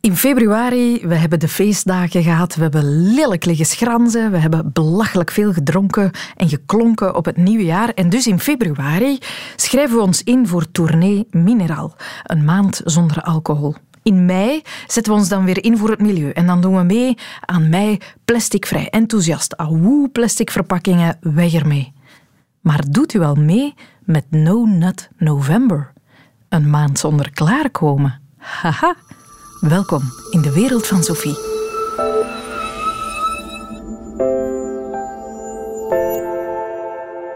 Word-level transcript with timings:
In 0.00 0.16
februari, 0.16 1.06
we 1.06 1.14
hebben 1.14 1.40
de 1.40 1.48
feestdagen 1.48 2.22
gehad, 2.22 2.54
we 2.54 2.62
hebben 2.62 3.14
lelijk 3.14 3.44
liggen 3.44 3.66
schranzen, 3.66 4.30
we 4.30 4.38
hebben 4.38 4.70
belachelijk 4.72 5.30
veel 5.30 5.52
gedronken 5.52 6.10
en 6.36 6.48
geklonken 6.48 7.14
op 7.14 7.24
het 7.24 7.36
nieuwe 7.36 7.64
jaar. 7.64 7.88
En 7.88 8.08
dus 8.08 8.26
in 8.26 8.40
februari 8.40 9.18
schrijven 9.56 9.96
we 9.96 10.02
ons 10.02 10.22
in 10.22 10.46
voor 10.46 10.70
Tournee 10.70 11.26
Mineral, 11.30 11.94
een 12.24 12.44
maand 12.44 12.80
zonder 12.84 13.22
alcohol. 13.22 13.74
In 14.02 14.24
mei 14.24 14.62
zetten 14.86 15.12
we 15.12 15.18
ons 15.18 15.28
dan 15.28 15.44
weer 15.44 15.64
in 15.64 15.78
voor 15.78 15.90
het 15.90 16.00
milieu. 16.00 16.30
En 16.30 16.46
dan 16.46 16.60
doen 16.60 16.76
we 16.76 16.82
mee 16.82 17.18
aan 17.40 17.68
mei 17.68 17.98
plasticvrij. 18.24 18.88
Enthousiast. 18.90 19.56
Ahoe, 19.56 20.08
plastic 20.08 20.50
verpakkingen, 20.50 21.18
weg 21.20 21.54
ermee. 21.54 21.92
Maar 22.60 22.84
doet 22.90 23.14
u 23.14 23.20
al 23.20 23.34
mee 23.34 23.74
met 24.04 24.24
No 24.30 24.64
Nut 24.64 25.08
November? 25.16 25.92
Een 26.48 26.70
maand 26.70 26.98
zonder 26.98 27.30
klaarkomen. 27.30 28.20
Haha. 28.36 28.96
Welkom 29.60 30.12
in 30.30 30.42
de 30.42 30.52
wereld 30.52 30.86
van 30.86 31.02
Sophie. 31.02 31.57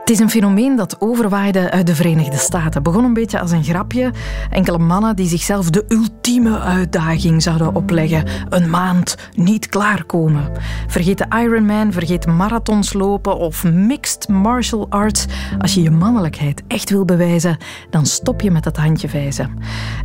Het 0.02 0.10
is 0.10 0.18
een 0.18 0.30
fenomeen 0.30 0.76
dat 0.76 0.96
overwaaide 1.00 1.70
uit 1.70 1.86
de 1.86 1.94
Verenigde 1.94 2.36
Staten. 2.36 2.82
Begon 2.82 3.04
een 3.04 3.12
beetje 3.12 3.40
als 3.40 3.50
een 3.50 3.64
grapje. 3.64 4.12
Enkele 4.50 4.78
mannen 4.78 5.16
die 5.16 5.26
zichzelf 5.26 5.70
de 5.70 5.84
ultieme 5.88 6.58
uitdaging 6.58 7.42
zouden 7.42 7.74
opleggen. 7.74 8.24
Een 8.48 8.70
maand 8.70 9.16
niet 9.34 9.68
klaarkomen. 9.68 10.50
Vergeet 10.86 11.18
de 11.18 11.26
Ironman, 11.42 11.92
vergeet 11.92 12.26
marathons 12.26 12.92
lopen 12.92 13.38
of 13.38 13.64
mixed 13.64 14.28
martial 14.28 14.86
arts. 14.90 15.26
Als 15.58 15.74
je 15.74 15.82
je 15.82 15.90
mannelijkheid 15.90 16.62
echt 16.68 16.90
wil 16.90 17.04
bewijzen, 17.04 17.56
dan 17.90 18.06
stop 18.06 18.40
je 18.40 18.50
met 18.50 18.64
dat 18.64 18.76
handjevijzen. 18.76 19.58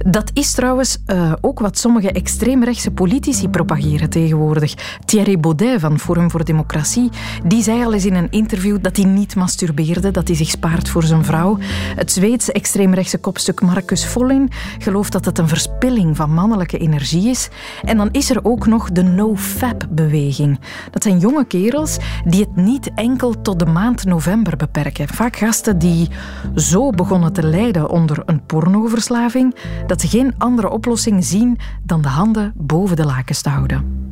Dat 0.05 0.31
is 0.33 0.51
trouwens 0.51 0.97
uh, 1.07 1.33
ook 1.41 1.59
wat 1.59 1.77
sommige 1.77 2.11
extreemrechtse 2.11 2.91
politici 2.91 3.49
propageren 3.49 4.09
tegenwoordig. 4.09 4.73
Thierry 5.05 5.39
Baudet 5.39 5.79
van 5.79 5.99
Forum 5.99 6.31
voor 6.31 6.45
Democratie, 6.45 7.09
die 7.45 7.63
zei 7.63 7.85
al 7.85 7.93
eens 7.93 8.05
in 8.05 8.15
een 8.15 8.31
interview 8.31 8.77
dat 8.81 8.95
hij 8.95 9.05
niet 9.05 9.35
masturbeert 9.35 9.85
dat 10.01 10.27
hij 10.27 10.37
zich 10.37 10.49
spaart 10.49 10.89
voor 10.89 11.03
zijn 11.03 11.25
vrouw. 11.25 11.57
Het 11.95 12.11
Zweedse 12.11 12.51
extreemrechtse 12.51 13.17
kopstuk 13.17 13.61
Marcus 13.61 14.05
Vollin 14.05 14.49
gelooft 14.77 15.11
dat 15.11 15.25
het 15.25 15.37
een 15.37 15.47
verspilling 15.47 16.15
van 16.15 16.33
mannelijke 16.33 16.77
energie 16.77 17.29
is. 17.29 17.49
En 17.83 17.97
dan 17.97 18.09
is 18.11 18.29
er 18.29 18.39
ook 18.43 18.65
nog 18.65 18.91
de 18.91 19.03
no-fap-beweging. 19.03 20.59
Dat 20.91 21.03
zijn 21.03 21.19
jonge 21.19 21.45
kerels 21.45 21.97
die 22.25 22.41
het 22.41 22.55
niet 22.55 22.91
enkel 22.95 23.41
tot 23.41 23.59
de 23.59 23.65
maand 23.65 24.05
november 24.05 24.57
beperken. 24.57 25.07
Vaak 25.07 25.35
gasten 25.35 25.79
die 25.79 26.09
zo 26.55 26.89
begonnen 26.89 27.33
te 27.33 27.43
lijden 27.43 27.89
onder 27.89 28.23
een 28.25 28.45
pornoverslaving 28.45 29.55
dat 29.87 30.01
ze 30.01 30.07
geen 30.07 30.33
andere 30.37 30.69
oplossing 30.69 31.25
zien 31.25 31.57
dan 31.83 32.01
de 32.01 32.07
handen 32.07 32.53
boven 32.55 32.95
de 32.95 33.05
lakens 33.05 33.41
te 33.41 33.49
houden. 33.49 34.05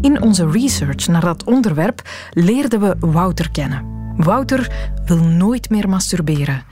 In 0.00 0.22
onze 0.22 0.50
research 0.50 1.06
naar 1.06 1.24
dat 1.24 1.44
onderwerp 1.44 2.02
leerden 2.30 2.80
we 2.80 2.96
Wouter 3.00 3.50
kennen. 3.50 3.95
Wouter 4.16 4.68
wil 5.06 5.16
nooit 5.16 5.70
meer 5.70 5.88
masturberen. 5.88 6.64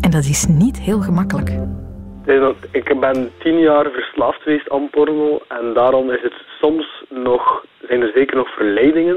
En 0.00 0.10
dat 0.10 0.24
is 0.24 0.46
niet 0.46 0.78
heel 0.78 1.00
gemakkelijk. 1.00 1.50
Ik 2.70 3.00
ben 3.00 3.30
tien 3.38 3.58
jaar 3.58 3.90
verslaafd 3.90 4.42
geweest 4.42 4.70
aan 4.70 4.90
porno 4.90 5.40
en 5.48 5.74
daarom 5.74 6.10
is 6.10 6.22
het 6.22 6.34
soms 6.60 7.04
nog, 7.08 7.64
zijn 7.88 8.02
er 8.02 8.10
zeker 8.14 8.36
nog 8.36 8.54
verleidingen. 8.54 9.16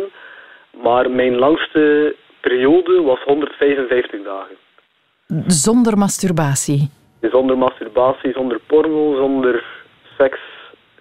Maar 0.83 1.11
mijn 1.11 1.35
langste 1.35 2.15
periode 2.41 3.01
was 3.01 3.23
155 3.23 4.23
dagen. 4.23 4.55
Zonder 5.47 5.97
masturbatie? 5.97 6.89
Zonder 7.21 7.57
masturbatie, 7.57 8.31
zonder 8.31 8.59
porno, 8.67 9.15
zonder 9.15 9.63
seks, 10.17 10.39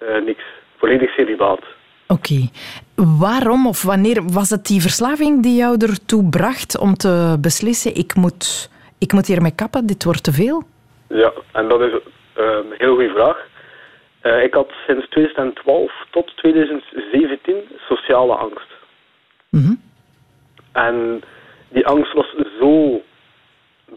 uh, 0.03 0.25
niks. 0.25 0.45
Volledig 0.77 1.11
celibaat. 1.15 1.61
Oké. 2.07 2.49
Waarom 2.95 3.67
of 3.67 3.83
wanneer 3.83 4.23
was 4.33 4.51
het 4.51 4.67
die 4.67 4.81
verslaving 4.81 5.43
die 5.43 5.57
jou 5.57 5.77
ertoe 5.81 6.29
bracht 6.31 6.79
om 6.79 6.95
te 6.95 7.37
beslissen: 7.41 7.95
ik 7.95 8.15
moet, 8.15 8.71
ik 8.99 9.13
moet 9.13 9.27
hiermee 9.27 9.55
kappen, 9.55 9.87
dit 9.87 10.05
wordt 10.05 10.25
te 10.25 10.33
veel? 10.33 10.63
Ja, 11.09 11.33
en 11.53 11.69
dat 11.69 11.81
is 11.81 11.93
ehm, 12.35 12.47
een 12.47 12.75
heel 12.79 12.95
goede 12.95 13.13
vraag. 13.13 13.47
Uh, 14.23 14.43
ik 14.43 14.55
had 14.55 14.73
sinds 14.87 15.09
2012 15.09 15.93
tot 16.11 16.37
2017 16.37 17.55
sociale 17.79 18.35
angst. 18.35 18.71
Mm 19.51 19.81
En 20.73 21.23
die 21.69 21.87
angst 21.87 22.13
was 22.13 22.35
zo 22.61 23.03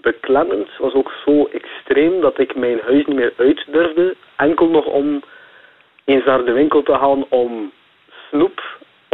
beklemmend, 0.02 0.70
was 0.78 0.94
ook 0.94 1.12
zo 1.26 1.46
extreem 1.46 2.22
dat 2.22 2.40
ik 2.40 2.56
mijn 2.56 2.80
huis 2.80 3.06
niet 3.06 3.16
meer 3.16 3.34
uit 3.38 3.66
durfde. 3.72 4.16
Enkel 4.36 4.70
nog 4.70 4.86
om 4.86 5.24
eens 6.06 6.26
naar 6.26 6.46
de 6.46 6.52
winkel 6.52 6.84
te 6.84 6.94
gaan 6.94 7.26
om 7.30 7.72
snoep 8.30 8.62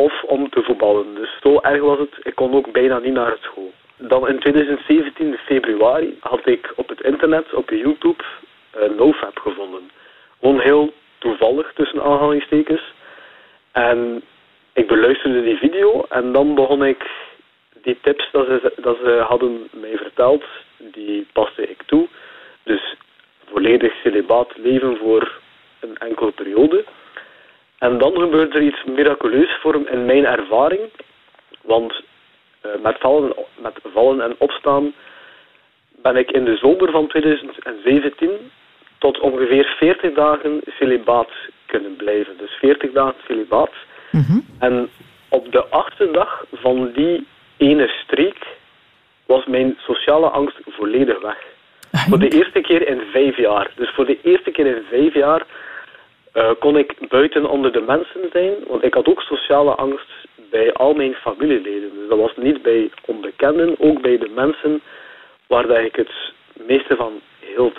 of 0.04 0.24
om 0.24 0.50
te 0.50 0.64
voetballen. 0.64 1.16
Dus 1.16 1.30
zo 1.42 1.60
erg 1.62 1.82
was 1.82 2.00
het. 2.00 2.16
Ik 2.24 2.36
kon 2.36 2.54
ook 2.54 2.72
bijna 2.72 3.00
niet 3.00 3.14
naar 3.14 3.38
school. 3.40 3.72
Dan 3.98 4.28
in 4.28 4.40
2017, 4.40 5.38
februari, 5.38 6.18
had 6.20 6.48
ik 6.48 6.74
op 6.76 6.90
het 6.90 7.02
internet, 7.02 7.54
op 7.54 7.70
YouTube, 7.70 8.24
een 8.72 8.96
NoFap 8.96 9.40
gevonden. 9.40 9.92
Gewoon 10.40 10.60
heel 10.60 10.94
toevallig, 11.18 11.74
tussen 11.74 12.04
aanhalingstekens. 12.04 12.82
En 13.72 14.22
ik 14.74 14.88
beluisterde 14.88 15.44
die 15.44 15.58
video 15.58 16.06
en 16.10 16.32
dan 16.32 16.56
begon 16.56 16.86
ik 16.86 17.10
die 17.82 17.98
tips 18.02 18.30
dat 18.32 18.46
ze, 18.46 18.74
dat 18.76 18.98
ze 19.04 19.24
hadden 19.28 19.68
mij 19.72 19.98
verteld, 19.98 20.44
die 20.78 21.28
paste 21.34 21.70
ik 21.70 21.82
toe. 21.86 22.08
Dus 22.64 22.96
volledig 23.52 23.94
celibaat 24.04 24.52
leven 24.56 24.98
voor 24.98 25.40
een 25.80 25.98
enkele 25.98 26.32
periode. 26.32 26.84
En 27.84 27.98
dan 27.98 28.14
gebeurt 28.20 28.56
er 28.56 28.62
iets 28.62 28.84
miraculeus 28.84 29.58
voor 29.62 29.90
in 29.90 30.06
mijn 30.06 30.26
ervaring. 30.26 30.82
Want 31.62 31.94
uh, 32.66 32.72
met, 32.84 32.98
vallen, 33.00 33.34
met 33.62 33.80
vallen 33.94 34.22
en 34.22 34.36
opstaan 34.38 34.94
ben 36.02 36.16
ik 36.16 36.32
in 36.32 36.46
de 36.46 36.58
zomer 36.58 36.92
van 36.92 37.08
2017 37.08 38.30
tot 38.98 39.20
ongeveer 39.20 39.76
40 39.78 40.14
dagen 40.14 40.62
celibaat 40.68 41.30
kunnen 41.66 41.96
blijven. 41.96 42.38
Dus 42.38 42.52
40 42.52 42.92
dagen 42.92 43.22
celibaat. 43.28 43.72
Mhm. 44.12 44.40
En 44.60 44.90
op 45.30 45.52
de 45.52 45.66
achtste 45.66 46.12
dag 46.12 46.46
van 46.54 46.92
die 46.92 47.28
ene 47.58 47.88
streek 47.88 48.48
was 49.26 49.46
mijn 49.46 49.76
sociale 49.78 50.30
angst 50.30 50.58
volledig 50.68 51.22
weg. 51.22 51.38
Voor 51.92 52.20
de 52.20 52.30
eerste 52.38 52.62
keer 52.62 52.88
in 52.88 53.02
vijf 53.12 53.38
jaar. 53.38 53.72
Dus 53.76 53.90
voor 53.90 54.06
de 54.06 54.20
eerste 54.22 54.52
keer 54.52 54.66
in 54.66 54.84
vijf 54.90 55.14
jaar 55.14 55.46
uh, 56.34 56.50
kon 56.60 56.78
ik 56.78 56.96
buiten 57.10 57.50
onder 57.50 57.72
de 57.72 57.82
mensen 57.82 58.30
zijn. 58.32 58.54
Want 58.68 58.84
ik 58.84 58.94
had 58.94 59.08
ook 59.08 59.22
sociale 59.22 59.76
angst 59.76 60.08
bij 60.50 60.74
al 60.74 60.94
mijn 60.94 61.14
familieleden. 61.14 61.92
Dus 61.94 62.10
dat 62.10 62.18
was 62.18 62.36
niet 62.36 62.62
bij 62.62 62.90
onbekenden, 63.06 63.76
ook 63.80 64.02
bij 64.02 64.18
de 64.18 64.30
mensen 64.36 64.82
waar 65.48 65.68
dat 65.68 65.78
ik 65.78 65.96
het 65.96 66.12
meeste 66.54 66.96
van 66.96 67.22
hield. 67.40 67.78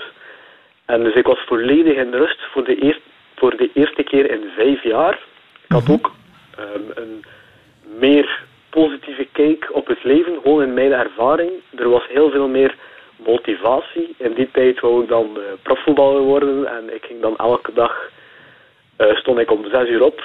En 0.84 1.03
dus 1.03 1.14
ik 1.14 1.26
was 1.26 1.44
volledig 1.47 1.97
in 1.97 2.12
rust 2.12 2.41
voor 2.53 2.64
de, 2.64 2.76
eerst, 2.76 3.00
voor 3.34 3.56
de 3.56 3.70
eerste 3.75 4.03
keer 4.03 4.31
in 4.31 4.50
vijf 4.56 4.82
jaar. 4.82 5.19
Ik 5.62 5.72
had 5.72 5.82
mhm. 5.82 5.93
ook 5.93 6.12
um, 6.59 6.91
een 6.94 7.25
meer 7.98 8.43
positieve 8.70 9.28
kijk 9.32 9.69
op 9.72 9.87
het 9.87 10.04
leven, 10.04 10.38
gewoon 10.43 10.62
in 10.62 10.75
mijn 10.75 10.93
ervaring. 10.93 11.50
Er 11.76 11.88
was 11.88 12.06
heel 12.09 12.31
veel 12.31 12.48
meer 12.48 12.75
motivatie. 13.16 14.14
In 14.16 14.32
die 14.32 14.48
tijd 14.53 14.81
wou 14.81 15.03
ik 15.03 15.09
dan 15.09 15.31
uh, 15.37 15.43
profvoetballer 15.62 16.22
worden 16.22 16.66
en 16.66 16.94
ik 16.94 17.04
ging 17.04 17.20
dan 17.20 17.37
elke 17.37 17.72
dag 17.72 18.10
stond 18.97 19.38
ik 19.38 19.50
om 19.50 19.65
zes 19.71 19.88
uur 19.88 20.03
op. 20.03 20.22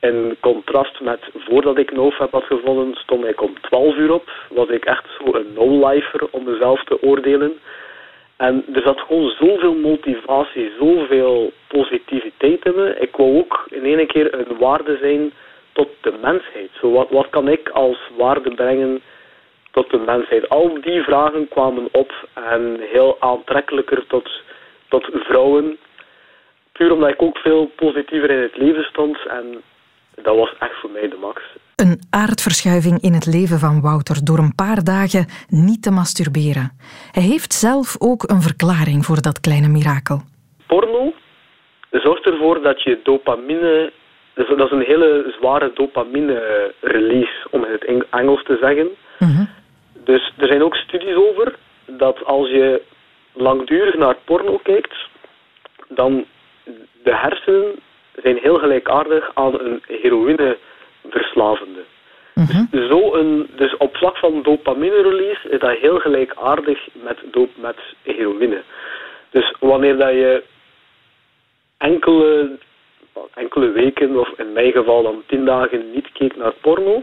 In 0.00 0.36
contrast 0.40 1.00
met 1.00 1.20
voordat 1.34 1.78
ik 1.78 1.92
NoFap 1.92 2.32
had 2.32 2.44
gevonden, 2.44 2.94
stond 2.94 3.24
ik 3.24 3.42
om 3.42 3.60
12 3.60 3.96
uur 3.96 4.12
op. 4.12 4.30
Was 4.50 4.68
ik 4.68 4.84
echt 4.84 5.04
zo 5.18 5.34
een 5.34 5.52
no-lifer 5.54 6.28
om 6.30 6.44
mezelf 6.44 6.84
te 6.84 7.02
oordelen. 7.02 7.58
En 8.36 8.64
er 8.72 8.82
zat 8.82 9.00
gewoon 9.00 9.30
zoveel 9.40 9.74
motivatie, 9.74 10.72
zoveel 10.80 11.52
positiviteit 11.68 12.64
in 12.64 12.74
me. 12.74 12.96
Ik 12.98 13.16
wou 13.16 13.38
ook 13.38 13.66
in 13.70 13.84
één 13.84 14.06
keer 14.06 14.34
een 14.34 14.58
waarde 14.58 14.98
zijn 15.00 15.32
tot 15.72 15.88
de 16.00 16.12
mensheid. 16.22 16.70
Zo 16.80 16.90
wat, 16.90 17.10
wat 17.10 17.28
kan 17.30 17.48
ik 17.48 17.68
als 17.68 17.98
waarde 18.16 18.54
brengen 18.54 19.02
tot 19.70 19.90
de 19.90 19.98
mensheid? 19.98 20.48
Al 20.48 20.80
die 20.80 21.02
vragen 21.02 21.48
kwamen 21.48 21.88
op 21.92 22.28
en 22.34 22.80
heel 22.80 23.16
aantrekkelijker 23.20 24.06
tot, 24.06 24.30
tot 24.88 25.08
vrouwen 25.12 25.78
Puur 26.78 26.92
omdat 26.92 27.08
ik 27.08 27.22
ook 27.22 27.38
veel 27.38 27.70
positiever 27.76 28.30
in 28.30 28.42
het 28.42 28.56
leven 28.56 28.84
stond 28.84 29.18
en 29.26 29.62
dat 30.22 30.36
was 30.36 30.54
echt 30.58 30.80
voor 30.80 30.90
mij 30.90 31.08
de 31.08 31.16
max. 31.20 31.42
Een 31.76 32.00
aardverschuiving 32.10 33.00
in 33.00 33.12
het 33.12 33.26
leven 33.26 33.58
van 33.58 33.80
Wouter 33.80 34.24
door 34.24 34.38
een 34.38 34.54
paar 34.54 34.84
dagen 34.84 35.26
niet 35.48 35.82
te 35.82 35.90
masturberen. 35.90 36.70
Hij 37.10 37.22
heeft 37.22 37.52
zelf 37.52 37.96
ook 37.98 38.22
een 38.22 38.42
verklaring 38.42 39.04
voor 39.04 39.22
dat 39.22 39.40
kleine 39.40 39.68
mirakel. 39.68 40.18
Porno 40.66 41.12
zorgt 41.90 42.26
ervoor 42.26 42.62
dat 42.62 42.82
je 42.82 43.00
dopamine. 43.02 43.92
Dat 44.34 44.66
is 44.66 44.70
een 44.70 44.90
hele 44.92 45.34
zware 45.38 45.70
dopamine-release, 45.74 47.46
om 47.50 47.62
het 47.62 47.84
in 47.84 47.98
het 47.98 48.08
Engels 48.10 48.44
te 48.44 48.56
zeggen. 48.60 48.88
Mhm. 49.18 49.44
Dus 50.04 50.32
er 50.36 50.46
zijn 50.46 50.62
ook 50.62 50.74
studies 50.74 51.14
over 51.14 51.54
dat 51.86 52.24
als 52.24 52.48
je 52.48 52.82
langdurig 53.32 53.94
naar 53.96 54.16
porno 54.24 54.60
kijkt, 54.62 54.94
dan 55.88 56.24
de 57.08 57.16
hersenen 57.16 57.74
zijn 58.22 58.36
heel 58.36 58.58
gelijkaardig 58.58 59.30
aan 59.34 59.60
een 59.60 59.82
heroïneverslavende. 59.86 61.84
Mhm. 62.34 62.64
Dus, 62.70 62.90
zo 62.90 63.14
een, 63.14 63.50
dus 63.56 63.76
op 63.76 63.96
vlak 63.96 64.16
van 64.16 64.42
dopamine-release 64.42 65.48
is 65.48 65.58
dat 65.58 65.76
heel 65.76 65.98
gelijkaardig 65.98 66.88
met, 66.92 67.18
dop, 67.30 67.50
met 67.56 67.76
heroïne. 68.02 68.62
Dus 69.30 69.54
wanneer 69.60 69.96
dat 69.96 70.10
je 70.10 70.42
enkele, 71.76 72.58
enkele 73.34 73.70
weken, 73.70 74.18
of 74.18 74.28
in 74.36 74.52
mijn 74.52 74.72
geval 74.72 75.02
dan 75.02 75.22
tien 75.26 75.44
dagen, 75.44 75.90
niet 75.90 76.12
keek 76.12 76.36
naar 76.36 76.52
porno, 76.60 77.02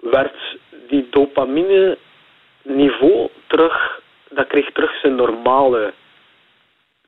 werd 0.00 0.56
die 0.88 1.06
dopamine-niveau 1.10 3.28
terug, 3.46 4.00
dat 4.30 4.46
kreeg 4.46 4.72
terug 4.72 5.00
zijn 5.00 5.14
normale 5.14 5.92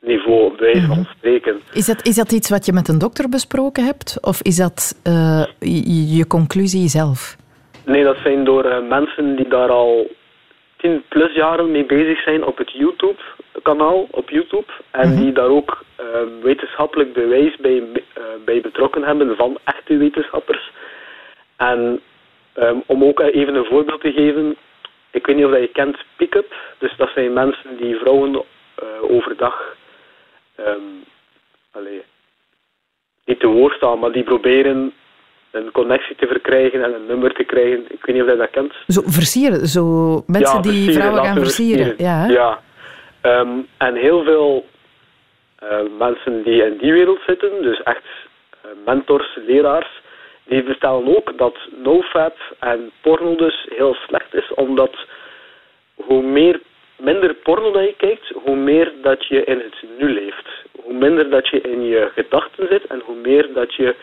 niveau, 0.00 0.52
wijze 0.58 0.86
van 0.86 1.04
spreken. 1.16 1.60
Is 1.72 1.86
dat, 1.86 2.06
is 2.06 2.14
dat 2.14 2.32
iets 2.32 2.50
wat 2.50 2.66
je 2.66 2.72
met 2.72 2.88
een 2.88 2.98
dokter 2.98 3.28
besproken 3.28 3.84
hebt? 3.84 4.18
Of 4.20 4.42
is 4.42 4.56
dat 4.56 5.00
eh, 5.02 5.44
je, 5.58 6.16
je 6.16 6.26
conclusie 6.26 6.88
zelf? 6.88 7.36
Nee, 7.84 8.04
dat 8.04 8.16
zijn 8.22 8.44
door 8.44 8.64
eh, 8.64 8.88
mensen 8.88 9.36
die 9.36 9.48
daar 9.48 9.68
al 9.70 10.10
tien 10.76 11.02
plus 11.08 11.34
jaren 11.34 11.70
mee 11.70 11.86
bezig 11.86 12.22
zijn 12.22 12.44
op 12.44 12.58
het 12.58 12.72
YouTube-kanaal, 12.72 14.06
op 14.10 14.30
YouTube. 14.30 14.66
En 14.90 15.08
Mhm. 15.12 15.22
die 15.22 15.32
daar 15.32 15.48
ook 15.48 15.84
eh, 15.96 16.04
wetenschappelijk 16.42 17.12
bewijs 17.12 17.56
bij, 17.56 17.82
bij 18.44 18.60
betrokken 18.60 19.02
hebben 19.02 19.36
van 19.36 19.58
echte 19.64 19.96
wetenschappers. 19.96 20.70
En 21.56 22.00
ehm, 22.52 22.76
om 22.86 23.04
ook 23.04 23.20
even 23.20 23.54
een 23.54 23.64
voorbeeld 23.64 24.00
te 24.00 24.12
geven, 24.12 24.56
ik 25.10 25.26
weet 25.26 25.36
niet 25.36 25.44
of 25.44 25.50
dat 25.50 25.60
je 25.60 25.68
kent 25.72 25.96
pick-up. 26.16 26.54
Dus 26.78 26.96
dat 26.96 27.10
zijn 27.14 27.32
mensen 27.32 27.76
die 27.80 27.96
vrouwen 27.96 28.44
overdag 29.00 29.76
ehm 30.64 30.98
niet 33.28 33.40
te 33.40 33.46
woord 33.46 33.74
staan, 33.74 33.98
maar 33.98 34.12
die 34.12 34.22
proberen 34.22 34.92
een 35.50 35.70
connectie 35.72 36.16
te 36.16 36.26
verkrijgen 36.26 36.84
en 36.84 36.94
een 36.94 37.06
nummer 37.06 37.32
te 37.32 37.44
krijgen. 37.44 37.84
Ik 37.88 38.04
weet 38.04 38.14
niet 38.16 38.24
of 38.24 38.30
je 38.30 38.36
dat 38.36 38.50
kent. 38.50 38.72
Zo 38.86 39.02
versieren, 39.04 39.66
zo 39.66 39.84
mensen 40.26 40.56
Ja, 40.56 40.62
die 40.62 40.92
vrouwen 40.92 41.24
gaan 41.24 41.36
versieren. 41.36 41.94
Ja? 41.98 42.26
Ja. 42.26 42.60
Ehm, 43.20 43.48
en 43.76 43.94
heel 43.94 44.22
veel 44.24 44.66
eh, 45.58 45.78
mensen 45.98 46.42
die 46.42 46.64
in 46.64 46.76
die 46.76 46.92
wereld 46.92 47.20
zitten, 47.26 47.62
dus 47.62 47.82
echt 47.82 48.04
eh, 48.50 48.70
mentors, 48.84 49.38
leraars, 49.46 50.02
die 50.44 50.62
vertellen 50.62 51.16
ook 51.16 51.38
dat 51.38 51.56
nofap 51.82 52.36
en 52.58 52.90
porno 53.00 53.36
dus 53.36 53.66
heel 53.68 53.94
slecht 53.94 54.34
is, 54.34 54.54
omdat 54.54 54.96
hoe 55.94 56.22
meer, 56.22 56.60
minder 56.98 57.34
porno 57.34 57.70
dat 57.72 57.82
je 57.84 57.94
kijkt, 57.96 58.32
hoe 58.44 58.56
meer 58.56 58.92
dat 59.02 59.26
je 59.26 59.44
in 59.44 59.58
het 59.58 59.76
nu 59.98 60.12
leeft. 60.12 60.48
Hoe 60.82 60.92
minder 60.94 61.30
dat 61.30 61.48
je 61.48 61.60
in 61.60 61.82
je 61.82 62.10
gedachten 62.14 62.66
zit 62.70 62.86
en 62.86 63.02
hoe 63.04 63.16
meer 63.16 63.48
dat 63.54 63.74
je 63.74 63.96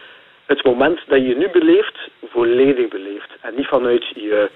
het 0.46 0.64
moment 0.64 1.00
dat 1.08 1.20
je 1.28 1.36
nu 1.38 1.50
beleeft, 1.50 1.98
volledig 2.30 2.88
beleeft. 2.90 3.30
En 3.42 3.54
niet 3.56 3.68
vanuit 3.68 4.06
je, 4.08 4.50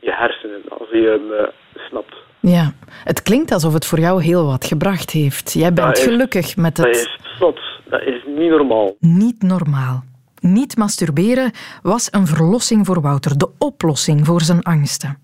je 0.00 0.12
hersenen, 0.12 0.62
als 0.68 0.88
je 0.92 1.06
hem 1.18 1.32
eh, 1.32 1.48
snapt. 1.88 2.14
Ja. 2.40 2.72
Het 3.04 3.22
klinkt 3.22 3.52
alsof 3.52 3.72
het 3.72 3.86
voor 3.86 3.98
jou 3.98 4.22
heel 4.22 4.46
wat 4.46 4.64
gebracht 4.64 5.10
heeft. 5.10 5.52
Jij 5.52 5.72
bent 5.72 5.86
Dat 5.86 5.96
is- 5.98 6.04
gelukkig 6.04 6.56
met 6.56 6.76
Dat 6.76 6.86
het 6.86 6.94
is 6.96 7.18
zot. 7.38 7.60
Dat 7.84 8.02
is 8.02 8.22
niet 8.26 8.50
normaal. 8.50 8.96
niet 9.00 9.42
normaal. 9.42 10.02
Niet 10.40 10.76
masturberen 10.76 11.50
was 11.82 12.08
een 12.12 12.26
verlossing 12.26 12.86
voor 12.86 13.00
Wouter, 13.00 13.38
de 13.38 13.48
oplossing 13.58 14.26
voor 14.26 14.40
zijn 14.40 14.62
angsten. 14.62 15.18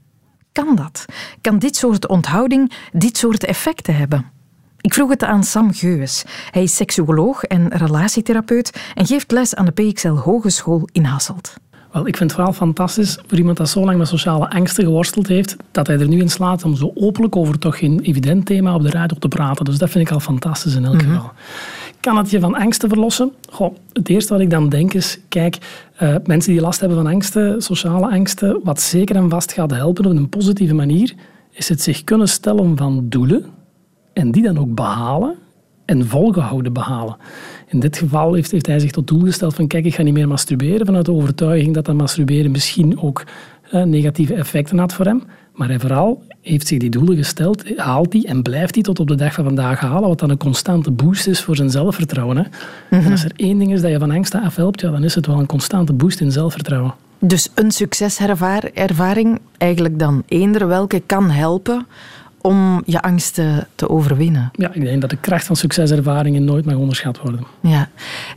Kan 0.64 0.76
dat? 0.76 1.04
Kan 1.40 1.58
dit 1.58 1.76
soort 1.76 2.06
onthouding 2.06 2.72
dit 2.92 3.16
soort 3.16 3.44
effecten 3.44 3.96
hebben? 3.96 4.30
Ik 4.80 4.94
vroeg 4.94 5.10
het 5.10 5.22
aan 5.22 5.44
Sam 5.44 5.72
Geus. 5.72 6.24
Hij 6.50 6.62
is 6.62 6.76
seksuoloog 6.76 7.44
en 7.44 7.68
relatietherapeut 7.68 8.90
en 8.94 9.06
geeft 9.06 9.30
les 9.30 9.54
aan 9.54 9.64
de 9.64 9.70
PXL 9.72 10.08
Hogeschool 10.08 10.88
in 10.92 11.04
Hasselt. 11.04 11.54
Wel, 11.92 12.06
ik 12.06 12.16
vind 12.16 12.30
het 12.30 12.32
vooral 12.32 12.52
fantastisch 12.52 13.18
voor 13.26 13.38
iemand 13.38 13.56
dat 13.56 13.68
zo 13.68 13.84
lang 13.84 13.98
met 13.98 14.08
sociale 14.08 14.50
angsten 14.50 14.84
geworsteld 14.84 15.26
heeft, 15.26 15.56
dat 15.70 15.86
hij 15.86 15.98
er 15.98 16.08
nu 16.08 16.20
in 16.20 16.28
slaat 16.28 16.64
om 16.64 16.76
zo 16.76 16.92
openlijk 16.94 17.36
over 17.36 17.58
toch 17.58 17.78
geen 17.78 18.00
evident 18.00 18.46
thema 18.46 18.74
op 18.74 18.82
de 18.82 18.90
radio 18.90 19.16
te 19.18 19.28
praten. 19.28 19.64
Dus 19.64 19.78
dat 19.78 19.90
vind 19.90 20.08
ik 20.08 20.14
al 20.14 20.20
fantastisch 20.20 20.74
in 20.74 20.84
elk 20.84 21.02
geval. 21.02 21.30
Kan 22.00 22.16
het 22.16 22.30
je 22.30 22.40
van 22.40 22.54
angsten 22.54 22.88
verlossen? 22.88 23.32
Goh, 23.50 23.74
het 23.92 24.08
eerste 24.08 24.32
wat 24.32 24.42
ik 24.42 24.50
dan 24.50 24.68
denk 24.68 24.94
is, 24.94 25.18
kijk, 25.28 25.58
eh, 25.96 26.14
mensen 26.24 26.52
die 26.52 26.60
last 26.60 26.80
hebben 26.80 26.98
van 26.98 27.12
angsten, 27.12 27.62
sociale 27.62 28.10
angsten, 28.10 28.60
wat 28.64 28.80
zeker 28.80 29.16
en 29.16 29.30
vast 29.30 29.52
gaat 29.52 29.70
helpen 29.70 30.06
op 30.06 30.16
een 30.16 30.28
positieve 30.28 30.74
manier, 30.74 31.14
is 31.50 31.68
het 31.68 31.80
zich 31.80 32.04
kunnen 32.04 32.28
stellen 32.28 32.76
van 32.76 33.08
doelen 33.08 33.44
en 34.12 34.30
die 34.30 34.42
dan 34.42 34.58
ook 34.58 34.74
behalen 34.74 35.34
en 35.84 36.06
volgehouden 36.06 36.72
behalen. 36.72 37.16
In 37.68 37.80
dit 37.80 37.96
geval 37.96 38.34
heeft, 38.34 38.50
heeft 38.50 38.66
hij 38.66 38.78
zich 38.78 38.90
tot 38.90 39.06
doel 39.06 39.20
gesteld 39.20 39.54
van 39.54 39.66
kijk, 39.66 39.84
ik 39.84 39.94
ga 39.94 40.02
niet 40.02 40.14
meer 40.14 40.28
masturberen 40.28 40.86
vanuit 40.86 41.04
de 41.04 41.12
overtuiging 41.12 41.74
dat 41.74 41.84
dat 41.84 41.94
masturberen 41.94 42.50
misschien 42.50 43.00
ook 43.00 43.24
eh, 43.70 43.82
negatieve 43.82 44.34
effecten 44.34 44.78
had 44.78 44.92
voor 44.92 45.04
hem. 45.04 45.22
Maar 45.54 45.68
hij 45.68 45.78
vooral 45.78 46.22
heeft 46.40 46.66
zich 46.66 46.78
die 46.78 46.90
doelen 46.90 47.16
gesteld, 47.16 47.76
haalt 47.76 48.12
die 48.12 48.26
en 48.26 48.42
blijft 48.42 48.74
die 48.74 48.82
tot 48.82 49.00
op 49.00 49.08
de 49.08 49.14
dag 49.14 49.34
van 49.34 49.44
vandaag 49.44 49.80
halen, 49.80 50.08
wat 50.08 50.18
dan 50.18 50.30
een 50.30 50.36
constante 50.36 50.90
boost 50.90 51.26
is 51.26 51.42
voor 51.42 51.56
zijn 51.56 51.70
zelfvertrouwen. 51.70 52.36
Hè. 52.36 52.42
En 52.90 53.10
als 53.10 53.24
er 53.24 53.32
één 53.36 53.58
ding 53.58 53.72
is 53.72 53.80
dat 53.80 53.90
je 53.90 53.98
van 53.98 54.10
angsten 54.10 54.42
afhelpt, 54.42 54.80
ja, 54.80 54.90
dan 54.90 55.04
is 55.04 55.14
het 55.14 55.26
wel 55.26 55.38
een 55.38 55.46
constante 55.46 55.92
boost 55.92 56.20
in 56.20 56.32
zelfvertrouwen. 56.32 56.94
Dus 57.18 57.48
een 57.54 57.70
succeservaring, 57.70 59.38
eigenlijk 59.58 59.98
dan 59.98 60.22
eender 60.26 60.68
welke, 60.68 61.02
kan 61.06 61.30
helpen 61.30 61.86
om 62.48 62.82
je 62.84 63.02
angsten 63.02 63.66
te 63.74 63.88
overwinnen. 63.88 64.50
Ja, 64.52 64.72
ik 64.72 64.82
denk 64.82 65.00
dat 65.00 65.10
de 65.10 65.16
kracht 65.16 65.46
van 65.46 65.56
succeservaringen 65.56 66.44
nooit 66.44 66.64
mag 66.64 66.74
onderschat 66.74 67.20
worden. 67.20 67.40
Ja. 67.60 67.88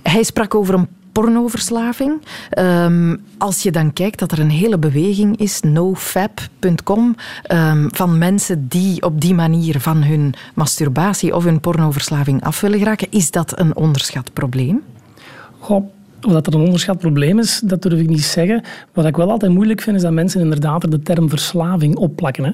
Hij 0.04 0.24
sprak 0.24 0.56
over 0.56 0.74
een 0.74 0.88
pornoverslaving. 1.12 2.22
Ehm, 2.50 3.16
als 3.38 3.64
je 3.64 3.72
dan 3.72 3.94
kijkt 3.94 4.20
dat 4.20 4.32
er 4.32 4.40
een 4.40 4.50
hele 4.50 4.78
beweging 4.78 5.38
is, 5.38 5.62
nofap.com, 5.62 7.16
ehm, 7.44 7.88
van 7.92 8.18
mensen 8.18 8.68
die 8.68 9.02
op 9.02 9.22
die 9.22 9.34
manier 9.34 9.80
van 9.80 10.04
hun 10.04 10.34
masturbatie 10.54 11.36
of 11.36 11.44
hun 11.44 11.60
pornoverslaving 11.60 12.44
af 12.44 12.62
willen 12.62 12.80
geraken, 12.80 13.08
is 13.10 13.32
dat 13.32 13.60
een 13.60 13.76
onderschat 13.76 14.34
probleem? 14.34 14.82
Goh, 15.60 15.90
of 16.22 16.32
dat 16.32 16.48
er 16.48 16.54
een 16.54 16.66
onderschat 16.66 16.98
probleem 16.98 17.40
is, 17.40 17.62
dat 17.64 17.82
durf 17.82 18.00
ik 18.00 18.08
niet 18.08 18.24
zeggen. 18.24 18.64
Wat 18.94 19.06
ik 19.06 19.16
wel 19.16 19.32
altijd 19.32 19.52
moeilijk 19.52 19.82
vind, 19.82 19.96
is 19.96 20.02
dat 20.02 20.12
mensen 20.12 20.42
inderdaad 20.42 20.84
er 20.84 20.90
de 20.90 21.02
term 21.02 21.30
verslaving 21.30 21.96
opplakken. 21.96 22.44
Hè. 22.44 22.52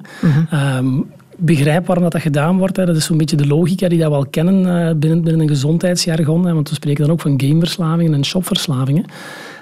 Begrijp 1.37 1.85
waarom 1.85 2.03
dat, 2.03 2.13
dat 2.13 2.21
gedaan 2.21 2.57
wordt. 2.57 2.77
Hè. 2.77 2.85
Dat 2.85 2.95
is 2.95 3.05
zo'n 3.05 3.17
beetje 3.17 3.37
de 3.37 3.47
logica 3.47 3.87
die 3.87 3.99
dat 3.99 4.09
we 4.09 4.15
al 4.15 4.25
kennen 4.25 4.55
eh, 4.55 4.95
binnen, 4.95 5.21
binnen 5.21 5.41
een 5.41 5.47
gezondheidsjargon. 5.47 6.45
Hè. 6.45 6.53
Want 6.53 6.69
we 6.69 6.75
spreken 6.75 7.03
dan 7.03 7.11
ook 7.11 7.21
van 7.21 7.41
gameverslavingen 7.41 8.13
en 8.13 8.25
shopverslavingen. 8.25 9.05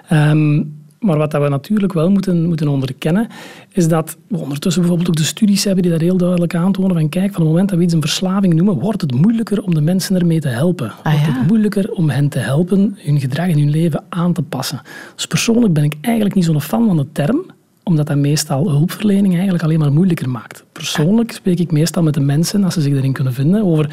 Ehm, 0.09 0.61
maar 0.99 1.17
wat 1.17 1.31
dat 1.31 1.41
we 1.41 1.49
natuurlijk 1.49 1.93
wel 1.93 2.09
moeten, 2.09 2.45
moeten 2.45 2.67
onderkennen, 2.67 3.27
is 3.71 3.87
dat 3.87 4.17
we 4.27 4.37
ondertussen 4.37 4.81
bijvoorbeeld 4.81 5.09
ook 5.09 5.23
de 5.23 5.29
studies 5.29 5.63
hebben 5.63 5.83
die 5.83 5.91
dat 5.91 6.01
heel 6.01 6.17
duidelijk 6.17 6.55
aantonen. 6.55 6.95
Van 6.95 7.09
kijk, 7.09 7.31
van 7.31 7.41
het 7.41 7.49
moment 7.49 7.69
dat 7.69 7.77
we 7.77 7.83
iets 7.83 7.93
een 7.93 8.01
verslaving 8.01 8.53
noemen, 8.53 8.79
wordt 8.79 9.01
het 9.01 9.13
moeilijker 9.13 9.63
om 9.63 9.73
de 9.73 9.81
mensen 9.81 10.15
ermee 10.15 10.39
te 10.39 10.47
helpen. 10.47 10.91
Ah, 11.03 11.13
wordt 11.13 11.25
ja. 11.25 11.39
het 11.39 11.47
moeilijker 11.47 11.91
om 11.91 12.09
hen 12.09 12.29
te 12.29 12.39
helpen 12.39 12.97
hun 12.97 13.19
gedrag 13.19 13.47
en 13.47 13.59
hun 13.59 13.69
leven 13.69 14.03
aan 14.09 14.33
te 14.33 14.41
passen. 14.41 14.81
Dus 15.15 15.27
persoonlijk 15.27 15.73
ben 15.73 15.83
ik 15.83 15.95
eigenlijk 16.01 16.35
niet 16.35 16.45
zo'n 16.45 16.61
fan 16.61 16.87
van 16.87 16.97
de 16.97 17.05
term, 17.11 17.45
omdat 17.85 18.07
dat 18.07 18.17
meestal 18.17 18.69
hulpverlening 18.69 19.33
eigenlijk 19.33 19.63
alleen 19.63 19.79
maar 19.79 19.91
moeilijker 19.91 20.29
maakt. 20.29 20.63
Persoonlijk 20.71 21.31
spreek 21.31 21.59
ik 21.59 21.71
meestal 21.71 22.03
met 22.03 22.13
de 22.13 22.19
mensen, 22.19 22.63
als 22.63 22.73
ze 22.73 22.81
zich 22.81 22.93
erin 22.93 23.13
kunnen 23.13 23.33
vinden, 23.33 23.63
over... 23.63 23.89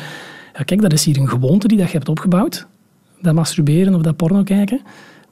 Ja, 0.56 0.62
kijk, 0.62 0.80
dat 0.80 0.92
is 0.92 1.04
hier 1.04 1.18
een 1.18 1.28
gewoonte 1.28 1.68
die 1.68 1.78
dat 1.78 1.86
je 1.86 1.92
hebt 1.92 2.08
opgebouwd. 2.08 2.66
Dat 3.20 3.34
masturberen 3.34 3.94
of 3.94 4.02
dat 4.02 4.16
porno 4.16 4.42
kijken. 4.42 4.80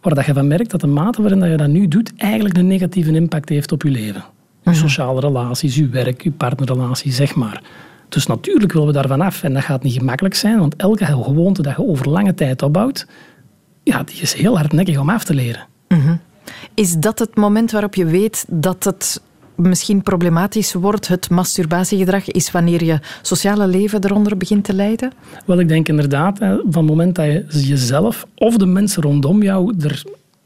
Waar 0.01 0.15
dat 0.15 0.27
je 0.27 0.33
van 0.33 0.47
merkt 0.47 0.71
dat 0.71 0.81
de 0.81 0.87
mate 0.87 1.21
waarin 1.21 1.41
dat 1.41 1.51
je 1.51 1.57
dat 1.57 1.69
nu 1.69 1.89
doet 1.89 2.13
eigenlijk 2.17 2.57
een 2.57 2.67
negatieve 2.67 3.13
impact 3.13 3.49
heeft 3.49 3.73
op 3.73 3.83
je 3.83 3.91
leven. 3.91 4.25
Je 4.63 4.75
sociale 4.75 5.21
relaties, 5.21 5.75
je 5.75 5.89
werk, 5.89 6.23
je 6.23 6.31
partnerrelatie, 6.31 7.13
zeg 7.13 7.35
maar. 7.35 7.63
Dus 8.09 8.27
natuurlijk 8.27 8.73
willen 8.73 8.87
we 8.89 8.95
daarvan 8.95 9.21
af. 9.21 9.43
En 9.43 9.55
dat 9.55 9.63
gaat 9.63 9.83
niet 9.83 9.93
gemakkelijk 9.93 10.35
zijn, 10.35 10.59
want 10.59 10.77
elke 10.77 11.05
gewoonte 11.05 11.63
dat 11.63 11.77
je 11.77 11.87
over 11.87 12.09
lange 12.09 12.35
tijd 12.35 12.63
opbouwt, 12.63 13.07
ja, 13.83 14.03
die 14.03 14.21
is 14.21 14.33
heel 14.33 14.57
hardnekkig 14.57 14.99
om 14.99 15.11
af 15.11 15.25
te 15.25 15.35
leren. 15.35 15.67
Is 16.81 16.97
dat 16.99 17.19
het 17.19 17.37
moment 17.37 17.71
waarop 17.71 17.95
je 17.95 18.05
weet 18.05 18.45
dat 18.49 18.85
het 18.85 19.23
misschien 19.55 20.03
problematisch 20.03 20.73
wordt, 20.73 21.09
het 21.09 21.31
masturbatiegedrag, 21.31 22.27
is 22.27 22.51
wanneer 22.51 22.85
je 22.85 22.99
sociale 23.23 23.67
leven 23.67 24.05
eronder 24.05 24.37
begint 24.37 24.65
te 24.65 24.75
lijden? 24.75 25.13
Wel, 25.47 25.61
ik 25.61 25.69
denk 25.69 25.89
inderdaad, 25.89 26.39
van 26.39 26.49
het 26.49 26.81
moment 26.87 27.15
dat 27.15 27.25
je 27.25 27.45
jezelf 27.49 28.27
of 28.35 28.57
de 28.57 28.67
mensen 28.67 29.03
rondom 29.03 29.43
jou 29.43 29.75
er 29.81 30.03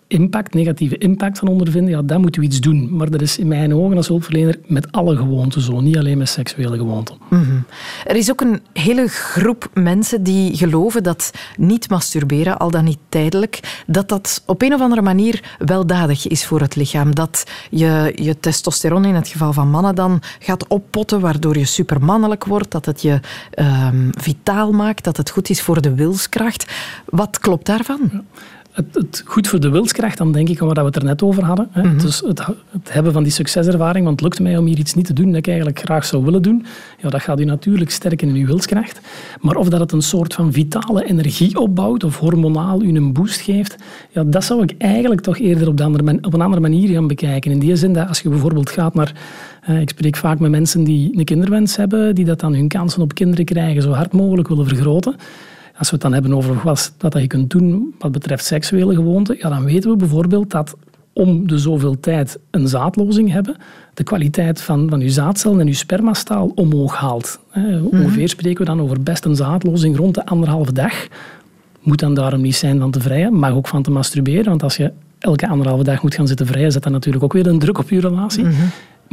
impact, 0.06 0.54
negatieve 0.54 0.98
impact 0.98 1.38
van 1.38 1.48
ondervinden, 1.48 1.90
ja, 1.90 2.02
dan 2.02 2.20
moeten 2.20 2.40
we 2.40 2.46
iets 2.46 2.60
doen. 2.60 2.96
Maar 2.96 3.10
dat 3.10 3.20
is 3.22 3.38
in 3.38 3.48
mijn 3.48 3.74
ogen 3.74 3.96
als 3.96 4.08
hulpverlener 4.08 4.58
met 4.66 4.92
alle 4.92 5.16
gewoonten 5.16 5.60
zo, 5.60 5.80
niet 5.80 5.96
alleen 5.96 6.18
met 6.18 6.28
seksuele 6.28 6.76
gewoonten. 6.76 7.16
Mhm. 7.30 7.56
Er 8.04 8.16
is 8.16 8.30
ook 8.30 8.40
een 8.40 8.60
hele 8.72 9.08
groep 9.08 9.70
mensen 9.74 10.22
die 10.22 10.56
geloven 10.56 11.02
dat 11.02 11.30
niet 11.56 11.90
masturberen, 11.90 12.58
al 12.58 12.70
dan 12.70 12.84
niet 12.84 12.98
tijdelijk, 13.08 13.82
dat 13.86 14.08
dat 14.08 14.42
op 14.46 14.62
een 14.62 14.74
of 14.74 14.80
andere 14.80 15.02
manier 15.02 15.56
weldadig 15.58 16.26
is 16.26 16.46
voor 16.46 16.60
het 16.60 16.76
lichaam. 16.76 17.14
Dat 17.14 17.44
je 17.70 18.12
je 18.14 18.38
testosteron 18.38 19.04
in 19.04 19.14
het 19.14 19.28
geval 19.28 19.52
van 19.52 19.70
mannen 19.70 19.94
dan 19.94 20.22
gaat 20.38 20.66
oppotten, 20.66 21.20
waardoor 21.20 21.58
je 21.58 21.64
supermannelijk 21.64 22.44
wordt, 22.44 22.70
dat 22.70 22.86
het 22.86 23.02
je 23.02 23.20
ehm, 23.50 24.08
vitaal 24.10 24.72
maakt, 24.72 25.04
dat 25.04 25.16
het 25.16 25.30
goed 25.30 25.50
is 25.50 25.62
voor 25.62 25.82
de 25.82 25.94
wilskracht. 25.94 26.72
Wat 27.04 27.38
klopt 27.38 27.66
daarvan? 27.66 28.24
Het, 28.74 28.94
het, 28.94 29.22
goed 29.26 29.48
voor 29.48 29.60
de 29.60 29.68
wilskracht, 29.68 30.18
dan 30.18 30.32
denk 30.32 30.48
ik 30.48 30.60
aan 30.60 30.66
wat 30.66 30.76
we 30.76 30.84
het 30.84 30.96
er 30.96 31.04
net 31.04 31.22
over 31.22 31.44
hadden. 31.44 31.68
Hè. 31.70 31.82
Mhm. 31.82 31.98
Dus 31.98 32.20
het, 32.20 32.46
het, 32.70 32.92
hebben 32.92 33.12
van 33.12 33.22
die 33.22 33.32
succeservaring, 33.32 34.04
want 34.04 34.20
het 34.20 34.28
lukt 34.28 34.40
mij 34.40 34.56
om 34.56 34.66
hier 34.66 34.78
iets 34.78 34.94
niet 34.94 35.06
te 35.06 35.12
doen 35.12 35.26
dat 35.26 35.36
ik 35.36 35.46
eigenlijk 35.46 35.78
graag 35.78 36.04
zou 36.04 36.24
willen 36.24 36.42
doen, 36.42 36.66
ja, 37.02 37.08
dat 37.08 37.22
gaat 37.22 37.40
u 37.40 37.44
natuurlijk 37.44 37.90
sterken 37.90 38.28
in 38.28 38.34
uw 38.34 38.46
wilskracht. 38.46 39.00
Maar 39.40 39.56
of 39.56 39.68
dat 39.68 39.80
het 39.80 39.92
een 39.92 40.02
soort 40.02 40.34
van 40.34 40.52
vitale 40.52 41.04
energie 41.04 41.58
opbouwt 41.58 42.04
of 42.04 42.18
hormonaal 42.18 42.82
u 42.82 42.94
een 42.94 43.12
boost 43.12 43.40
geeft, 43.40 43.76
ja, 44.10 44.24
dat 44.24 44.44
zou 44.44 44.62
ik 44.62 44.74
eigenlijk 44.78 45.20
toch 45.20 45.38
eerder 45.38 45.68
op, 45.68 45.80
andere, 45.80 46.18
op 46.20 46.34
een 46.34 46.40
andere 46.40 46.62
manier 46.62 46.88
gaan 46.88 47.06
bekijken. 47.06 47.50
In 47.50 47.58
die 47.58 47.76
zin 47.76 47.92
dat 47.92 48.08
als 48.08 48.20
je 48.20 48.28
bijvoorbeeld 48.28 48.70
gaat 48.70 48.94
naar... 48.94 49.12
ik 49.80 49.88
spreek 49.88 50.16
vaak 50.16 50.38
met 50.38 50.50
mensen 50.50 50.84
die 50.84 51.18
een 51.18 51.24
kinderwens 51.24 51.76
hebben, 51.76 52.14
die 52.14 52.24
dat 52.24 52.40
dan 52.40 52.54
hun 52.54 52.68
kansen 52.68 53.02
op 53.02 53.14
kinderen 53.14 53.44
krijgen 53.44 53.82
zo 53.82 53.90
hard 53.90 54.12
mogelijk 54.12 54.48
willen 54.48 54.68
vergroten. 54.68 55.16
Als 55.78 55.88
we 55.88 55.94
het 55.94 56.02
dan 56.02 56.12
hebben 56.12 56.34
over 56.34 56.60
wat, 56.64 56.92
wat 56.98 57.12
je 57.12 57.26
kunt 57.26 57.50
doen 57.50 57.94
wat 57.98 58.12
betreft 58.12 58.44
seksuele 58.44 58.94
gewoonten, 58.94 59.36
ja, 59.38 59.48
dan 59.48 59.64
weten 59.64 59.90
we 59.90 59.96
bijvoorbeeld 59.96 60.50
dat 60.50 60.76
om 61.12 61.48
de 61.48 61.58
zoveel 61.58 62.00
tijd 62.00 62.38
een 62.50 62.68
zaadlozing 62.68 63.30
hebben, 63.30 63.56
de 63.94 64.02
kwaliteit 64.02 64.60
van, 64.60 64.88
van 64.88 65.00
uw 65.00 65.08
zaadcellen 65.08 65.60
en 65.60 65.66
uw 65.66 65.72
spermastaal 65.72 66.52
omhoog 66.54 66.96
haalt. 66.96 67.40
Mhm. 67.54 67.84
Ongeveer 67.84 68.28
spreken 68.28 68.58
we 68.58 68.64
dan 68.64 68.80
over 68.80 69.02
best 69.02 69.24
een 69.24 69.36
zaadlozing 69.36 69.96
rond 69.96 70.14
de 70.14 70.26
anderhalve 70.26 70.72
dag. 70.72 71.06
Moet 71.80 71.98
dan 71.98 72.14
daarom 72.14 72.40
niet 72.40 72.56
zijn 72.56 72.78
van 72.78 72.90
te 72.90 73.00
vrijen, 73.00 73.38
maar 73.38 73.54
ook 73.54 73.68
van 73.68 73.82
te 73.82 73.90
masturberen. 73.90 74.44
Want 74.44 74.62
als 74.62 74.76
je 74.76 74.92
elke 75.18 75.48
anderhalve 75.48 75.84
dag 75.84 76.02
moet 76.02 76.14
gaan 76.14 76.28
zitten 76.28 76.46
vrijen, 76.46 76.72
zet 76.72 76.82
dat 76.82 76.92
natuurlijk 76.92 77.24
ook 77.24 77.32
weer 77.32 77.46
een 77.46 77.58
druk 77.58 77.78
op 77.78 77.90
je 77.90 78.00
relatie. 78.00 78.44
Mhm. 78.44 78.62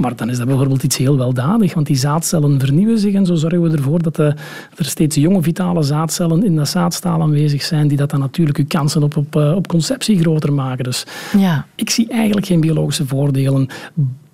Maar 0.02 0.16
dan 0.16 0.30
is 0.30 0.38
dat 0.38 0.48
bijvoorbeeld 0.48 0.84
iets 0.84 0.98
heel 0.98 1.18
weldadig, 1.18 1.74
want 1.74 1.88
die 1.88 1.96
zaadcellen 1.96 2.60
vernieuwen 2.60 3.00
zich 3.00 3.14
en 3.14 3.26
zo 3.26 3.36
zorgen 3.36 3.62
we 3.62 3.78
ervoor 3.78 4.02
dat, 4.02 4.18
er 4.18 4.36
steeds 4.78 5.16
jonge 5.16 5.42
vitale 5.42 5.84
zaadcellen 5.84 6.44
in 6.44 6.56
dat 6.56 6.68
zaadstaal 6.68 7.22
aanwezig 7.22 7.62
zijn, 7.62 7.88
die 7.88 7.98
dat 7.98 8.10
dan 8.10 8.20
natuurlijk 8.20 8.58
uw 8.58 8.66
kansen 8.68 9.04
op, 9.04 9.18
op, 9.18 9.36
eh, 9.36 9.56
op 9.56 9.68
conceptie 9.68 10.20
groter 10.20 10.54
maken. 10.54 10.84
Dus 10.84 11.06
ja. 11.38 11.66
ik 11.76 11.90
zie 11.90 12.08
eigenlijk 12.08 12.46
geen 12.46 12.60
biologische 12.60 13.08
voordelen 13.08 13.70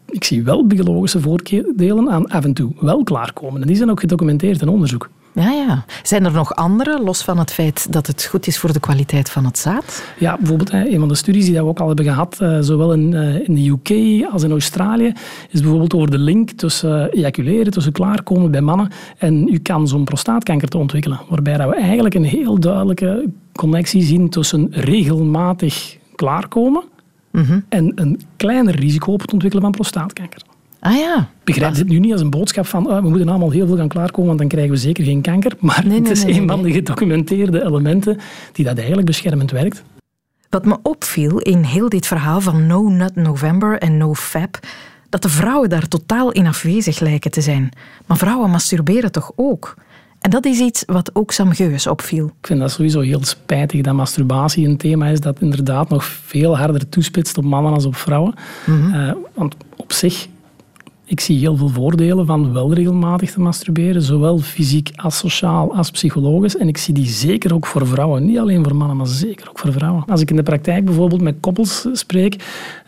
ik 0.09 0.23
zie 0.23 0.43
wel 0.43 0.67
biologische 0.67 1.19
voordelen 1.19 2.09
aan 2.09 2.27
af 2.27 2.43
en 2.43 2.53
toe 2.53 2.71
wel 2.79 3.03
klaarkomen. 3.03 3.61
En 3.61 3.67
die 3.67 3.75
zijn 3.75 3.89
ook 3.89 3.99
gedocumenteerd 3.99 4.61
in 4.61 4.67
onderzoek. 4.67 5.09
Ja, 5.41 5.51
ja. 5.51 5.85
Zijn 6.03 6.25
er 6.25 6.31
nog 6.31 6.55
andere, 6.55 7.01
los 7.03 7.23
van 7.23 7.37
het 7.37 7.53
feit 7.53 7.93
dat 7.93 8.07
het 8.07 8.25
goed 8.25 8.47
is 8.47 8.57
voor 8.57 8.73
de 8.73 8.79
kwaliteit 8.79 9.29
van 9.29 9.45
het 9.45 9.57
zaad? 9.57 10.03
Ja, 10.17 10.37
bijvoorbeeld 10.37 10.73
een 10.73 10.99
van 10.99 11.07
de 11.07 11.15
studies 11.15 11.45
die 11.45 11.53
we 11.53 11.63
ook 11.63 11.79
al 11.79 11.87
hebben 11.87 12.05
gehad, 12.05 12.37
eh, 12.41 12.57
zowel 12.61 12.93
in, 12.93 13.13
eh, 13.13 13.47
in 13.47 13.55
de 13.55 13.69
UK 13.69 14.25
als 14.31 14.43
in 14.43 14.51
Australië, 14.51 15.13
is 15.49 15.61
bijvoorbeeld 15.61 15.93
over 15.93 16.11
de 16.11 16.17
link 16.17 16.51
tussen 16.51 17.11
ejaculeren, 17.11 17.71
tussen 17.71 17.91
klaarkomen 17.91 18.51
bij 18.51 18.61
mannen 18.61 18.91
en 19.17 19.47
uw 19.49 19.59
kans 19.61 19.93
om 19.93 20.03
prostaatkanker 20.03 20.67
te 20.67 20.77
ontwikkelen. 20.77 21.19
Waarbij 21.29 21.67
we 21.67 21.75
eigenlijk 21.75 22.15
een 22.15 22.25
heel 22.25 22.59
duidelijke 22.59 23.29
connectie 23.53 24.03
zien 24.03 24.29
tussen 24.29 24.67
regelmatig 24.71 25.97
klaarkomen 26.15 26.83
mhm. 27.31 27.59
en 27.69 27.91
een 27.95 28.21
kleiner 28.35 28.75
risico 28.75 29.11
op 29.11 29.21
het 29.21 29.33
ontwikkelen 29.33 29.63
van 29.65 29.73
prostaatkanker. 29.73 30.46
Ah 30.79 30.95
ja. 30.95 31.29
Begrijp 31.43 31.75
dit 31.75 31.87
nu 31.87 31.99
niet 31.99 32.11
als 32.11 32.21
een 32.21 32.29
boodschap 32.29 32.65
van 32.65 32.87
oh, 32.87 33.01
we 33.01 33.09
moeten 33.09 33.29
allemaal 33.29 33.51
heel 33.51 33.67
veel 33.67 33.77
gaan 33.77 33.87
klaarkomen, 33.87 34.27
want 34.27 34.39
dan 34.39 34.47
krijgen 34.47 34.71
we 34.71 34.77
zeker 34.77 35.03
geen 35.03 35.21
kanker. 35.21 35.53
Maar 35.59 35.83
het 35.83 36.09
is 36.09 36.23
een 36.23 36.47
van 36.47 36.61
de 36.61 36.71
gedocumenteerde 36.71 37.63
elementen 37.63 38.17
die 38.51 38.65
dat 38.65 38.77
eigenlijk 38.77 39.07
beschermend 39.07 39.51
werkt. 39.51 39.83
Wat 40.49 40.65
me 40.65 40.77
opviel 40.81 41.37
in 41.37 41.63
heel 41.63 41.89
dit 41.89 42.07
verhaal 42.07 42.41
van 42.41 42.67
No 42.67 42.89
Nut 42.89 43.15
November 43.15 43.77
en 43.77 43.97
No 43.97 44.13
Fab, 44.13 44.59
dat 45.09 45.21
de 45.21 45.29
vrouwen 45.29 45.69
daar 45.69 45.87
totaal 45.87 46.31
in 46.31 46.47
afwezig 46.47 46.99
lijken 46.99 47.31
te 47.31 47.41
zijn. 47.41 47.69
Maar 48.05 48.17
vrouwen 48.17 48.49
masturberen 48.49 49.11
toch 49.11 49.31
ook? 49.35 49.75
En 50.19 50.29
dat 50.29 50.45
is 50.45 50.59
iets 50.59 50.83
wat 50.85 51.09
ook 51.13 51.31
Sam 51.31 51.53
Geus 51.53 51.87
opviel. 51.87 52.25
Ik 52.25 52.47
vind 52.47 52.59
dat 52.59 52.71
sowieso 52.71 52.99
heel 52.99 53.23
spijtig 53.23 53.81
dat 53.81 53.93
masturbatie 53.93 54.67
een 54.67 54.77
thema 54.77 55.07
is 55.07 55.19
dat 55.19 55.39
inderdaad 55.39 55.89
nog 55.89 56.05
veel 56.05 56.57
harder 56.57 56.89
toespitst 56.89 57.37
op 57.37 57.43
mannen 57.43 57.73
als 57.73 57.85
op 57.85 57.95
vrouwen. 57.95 58.33
Mhm. 58.65 58.93
Eh, 58.93 59.13
want 59.33 59.55
op 59.75 59.93
zich 59.93 60.27
ik 61.09 61.19
zie 61.19 61.39
heel 61.39 61.57
veel 61.57 61.69
voordelen 61.69 62.25
van 62.25 62.53
wel 62.53 62.73
regelmatig 62.73 63.31
te 63.31 63.39
masturberen, 63.39 64.01
zowel 64.01 64.37
fysiek 64.37 64.91
als 64.95 65.17
sociaal 65.17 65.75
als 65.75 65.91
psychologisch. 65.91 66.57
En 66.57 66.67
ik 66.67 66.77
zie 66.77 66.93
die 66.93 67.07
zeker 67.07 67.53
ook 67.53 67.65
voor 67.65 67.87
vrouwen. 67.87 68.25
Niet 68.25 68.37
alleen 68.37 68.63
voor 68.63 68.75
mannen, 68.75 68.97
maar 68.97 69.07
zeker 69.07 69.49
ook 69.49 69.59
voor 69.59 69.71
vrouwen. 69.71 70.03
Als 70.07 70.21
ik 70.21 70.29
in 70.29 70.35
de 70.35 70.43
praktijk 70.43 70.85
bijvoorbeeld 70.85 71.21
met 71.21 71.35
koppels 71.39 71.87
spreek 71.91 72.35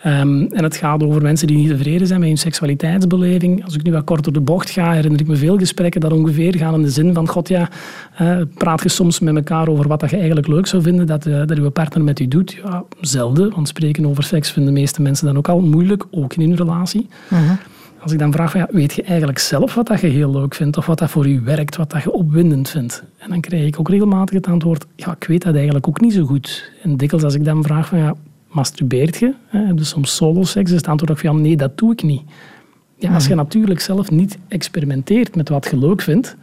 ehm, 0.02 0.42
en 0.42 0.64
het 0.64 0.76
gaat 0.76 1.04
over 1.04 1.22
mensen 1.22 1.48
die 1.48 1.58
niet 1.58 1.68
tevreden 1.68 2.08
zijn 2.08 2.20
met 2.20 2.30
hun 2.30 2.38
seksualiteitsbeleving. 2.38 3.66
Als 3.66 3.76
ik 3.76 3.84
nu 3.84 3.92
wat 3.92 4.04
kort 4.04 4.34
de 4.34 4.42
bocht 4.42 4.70
ga, 4.70 4.92
herinner 4.92 5.20
ik 5.20 5.28
me 5.28 5.36
veel 5.36 5.58
gesprekken 5.58 6.02
dat 6.02 6.12
ongeveer 6.12 6.56
gaan 6.56 6.74
in 6.74 6.82
de 6.82 6.90
zin 6.90 7.14
van 7.14 7.28
God 7.28 7.48
ja, 7.48 7.70
praat 8.54 8.84
je 8.84 8.90
soms 8.90 9.20
met 9.20 9.36
elkaar 9.36 9.68
over 9.68 9.88
wat 9.88 10.00
dat 10.00 10.10
je 10.10 10.16
eigenlijk 10.16 10.48
leuk 10.48 10.68
zou 10.68 10.82
vinden 10.82 11.08
dat, 11.08 11.26
uh, 11.26 11.46
dat 11.46 11.58
je 11.58 11.70
partner 11.70 12.04
met 12.04 12.20
u 12.20 12.28
doet. 12.28 12.52
Ja, 12.64 12.84
zelden, 13.02 13.52
want 13.56 13.68
spreken 13.68 14.06
over 14.06 14.24
seks 14.24 14.52
vinden 14.52 14.74
de 14.74 14.80
meeste 14.80 15.02
mensen 15.02 15.26
dan 15.26 15.38
ook 15.38 15.48
al 15.48 15.60
moeilijk, 15.60 16.06
ook 16.12 16.34
in 16.34 16.50
hun 16.50 16.56
relatie. 16.56 17.08
Uh 17.34 17.52
als 18.02 18.12
ik 18.12 18.20
dan 18.20 18.32
vraag, 18.32 18.54
ja, 18.54 18.68
weet 18.72 18.94
je 18.94 19.04
eigenlijk 19.04 19.40
zelf 19.40 19.74
wat 19.74 19.88
dat 19.88 20.02
je 20.02 20.08
heel 20.08 20.32
leuk 20.32 20.56
vindt 20.56 20.78
of 20.78 20.86
wat 20.86 21.00
dat 21.00 21.10
voor 21.10 21.28
je 21.28 21.42
werkt, 21.42 21.76
wat 21.76 21.92
dat 21.92 22.04
je 22.04 22.12
opwindend 22.12 22.70
vindt? 22.70 23.04
En 23.18 23.30
dan 23.30 23.42
krijg 23.42 23.66
ik 23.66 23.80
ook 23.80 23.90
regelmatig 23.90 24.36
het 24.36 24.48
antwoord, 24.48 24.86
ja, 24.96 25.16
ik 25.20 25.28
weet 25.28 25.44
dat 25.44 25.56
eigenlijk 25.56 25.88
ook 25.88 26.02
niet 26.02 26.14
zo 26.14 26.26
goed. 26.26 26.72
En 26.84 26.98
dikwijls 26.98 27.26
als 27.26 27.36
ik 27.36 27.46
dan 27.46 27.64
vraag, 27.64 27.88
van, 27.88 27.98
ja, 27.98 28.16
masturbeert 28.48 29.18
je? 29.18 29.34
Hè, 29.48 29.74
dus 29.74 29.90
soms 29.90 30.16
solo-seks, 30.16 30.72
is 30.72 30.78
het 30.78 30.88
antwoord 30.88 31.12
ook 31.12 31.20
van, 31.20 31.36
ja, 31.36 31.42
nee, 31.42 31.58
dat 31.58 31.78
doe 31.78 31.92
ik 31.92 32.04
niet. 32.04 32.22
Ja, 32.98 33.14
als 33.14 33.28
je 33.28 33.36
natuurlijk 33.36 33.80
zelf 33.80 34.12
niet 34.12 34.38
experimenteert 34.48 35.36
met 35.36 35.50
wat 35.50 35.68
je 35.70 35.78
leuk 35.78 36.02
vindt, 36.02 36.36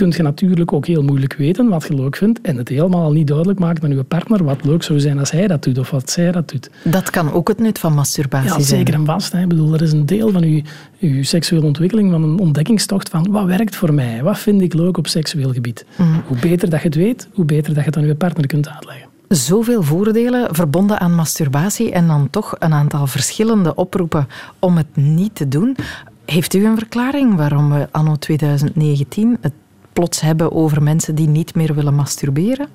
kun 0.00 0.12
je 0.16 0.22
natuurlijk 0.22 0.72
ook 0.72 0.86
heel 0.86 1.02
moeilijk 1.02 1.34
weten 1.34 1.68
wat 1.68 1.86
je 1.86 1.94
leuk 1.94 2.16
vindt 2.16 2.40
en 2.40 2.56
het 2.56 2.68
helemaal 2.68 3.12
niet 3.12 3.26
duidelijk 3.26 3.58
maken 3.58 3.82
aan 3.82 3.96
je 3.96 4.02
partner 4.02 4.44
wat 4.44 4.64
leuk 4.64 4.82
zou 4.82 5.00
zijn 5.00 5.18
als 5.18 5.30
hij 5.30 5.46
dat 5.46 5.62
doet 5.62 5.78
of 5.78 5.90
wat 5.90 6.10
zij 6.10 6.32
dat 6.32 6.48
doet. 6.48 6.70
Dat 6.84 7.10
kan 7.10 7.32
ook 7.32 7.48
het 7.48 7.58
nut 7.58 7.78
van 7.78 7.94
masturbatie 7.94 8.48
ja, 8.48 8.54
zijn. 8.54 8.64
Zeker 8.64 8.94
en 8.94 9.04
vast. 9.04 9.32
Hè. 9.32 9.42
Ik 9.42 9.48
bedoel, 9.48 9.74
er 9.74 9.82
is 9.82 9.92
een 9.92 10.06
deel 10.06 10.30
van 10.30 10.50
je, 10.50 10.62
je 10.98 11.24
seksuele 11.24 11.66
ontwikkeling, 11.66 12.10
van 12.10 12.22
een 12.22 12.38
ontdekkingstocht 12.38 13.08
van 13.08 13.30
wat 13.30 13.44
werkt 13.44 13.76
voor 13.76 13.94
mij, 13.94 14.22
wat 14.22 14.38
vind 14.38 14.60
ik 14.60 14.74
leuk 14.74 14.96
op 14.96 15.06
seksueel 15.06 15.52
gebied. 15.52 15.84
Mhm. 15.96 16.08
Hoe 16.26 16.38
beter 16.38 16.70
dat 16.70 16.80
je 16.80 16.86
het 16.86 16.96
weet, 16.96 17.28
hoe 17.32 17.44
beter 17.44 17.74
dat 17.74 17.82
je 17.84 17.90
het 17.90 17.96
aan 17.96 18.06
je 18.06 18.14
partner 18.14 18.46
kunt 18.46 18.68
uitleggen. 18.68 19.08
Zoveel 19.28 19.82
voordelen 19.82 20.54
verbonden 20.54 21.00
aan 21.00 21.14
masturbatie 21.14 21.92
en 21.92 22.06
dan 22.06 22.30
toch 22.30 22.56
een 22.58 22.72
aantal 22.72 23.06
verschillende 23.06 23.74
oproepen 23.74 24.28
om 24.58 24.76
het 24.76 24.96
niet 24.96 25.34
te 25.34 25.48
doen. 25.48 25.76
Heeft 26.24 26.54
u 26.54 26.64
een 26.64 26.78
verklaring 26.78 27.34
waarom 27.36 27.70
we 27.70 27.88
anno 27.90 28.16
2019 28.16 29.38
het 29.40 29.52
plots 29.92 30.20
hebben 30.20 30.52
over 30.52 30.82
mensen 30.82 31.14
die 31.14 31.28
niet 31.28 31.54
meer 31.54 31.74
willen 31.74 31.94
masturberen? 31.94 32.68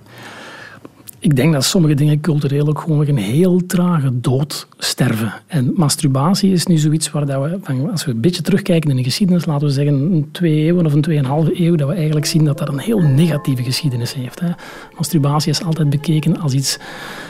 Ik 1.19 1.35
denk 1.35 1.53
dat 1.53 1.63
sommige 1.63 1.93
dingen 1.93 2.19
cultureel 2.19 2.67
ook 2.67 2.79
gewoon 2.79 3.07
een 3.07 3.17
heel 3.17 3.65
trage 3.65 4.19
dood 4.19 4.67
sterven. 4.77 5.33
En 5.47 5.73
masturbatie 5.75 6.51
is 6.51 6.65
nu 6.65 6.77
zoiets 6.77 7.11
waar 7.11 7.25
dat 7.25 7.43
we, 7.43 7.89
als 7.91 8.05
we 8.05 8.11
een 8.11 8.21
beetje 8.21 8.41
terugkijken 8.41 8.89
in 8.89 8.95
de 8.95 9.03
geschiedenis, 9.03 9.45
laten 9.45 9.67
we 9.67 9.73
zeggen 9.73 9.93
een 9.93 10.29
twee 10.31 10.63
eeuwen 10.63 10.85
of 10.85 10.93
een 10.93 11.01
tweeënhalve 11.01 11.61
eeuw, 11.61 11.75
dat 11.75 11.87
we 11.87 11.93
eigenlijk 11.93 12.25
zien 12.25 12.45
dat 12.45 12.57
dat 12.57 12.67
een 12.67 12.79
heel 12.79 12.99
negatieve 12.99 13.63
geschiedenis 13.63 14.13
heeft. 14.13 14.39
Hè. 14.39 14.49
Masturbatie 14.97 15.51
is 15.51 15.63
altijd 15.63 15.89
bekeken 15.89 16.39
als 16.39 16.53
iets 16.53 16.79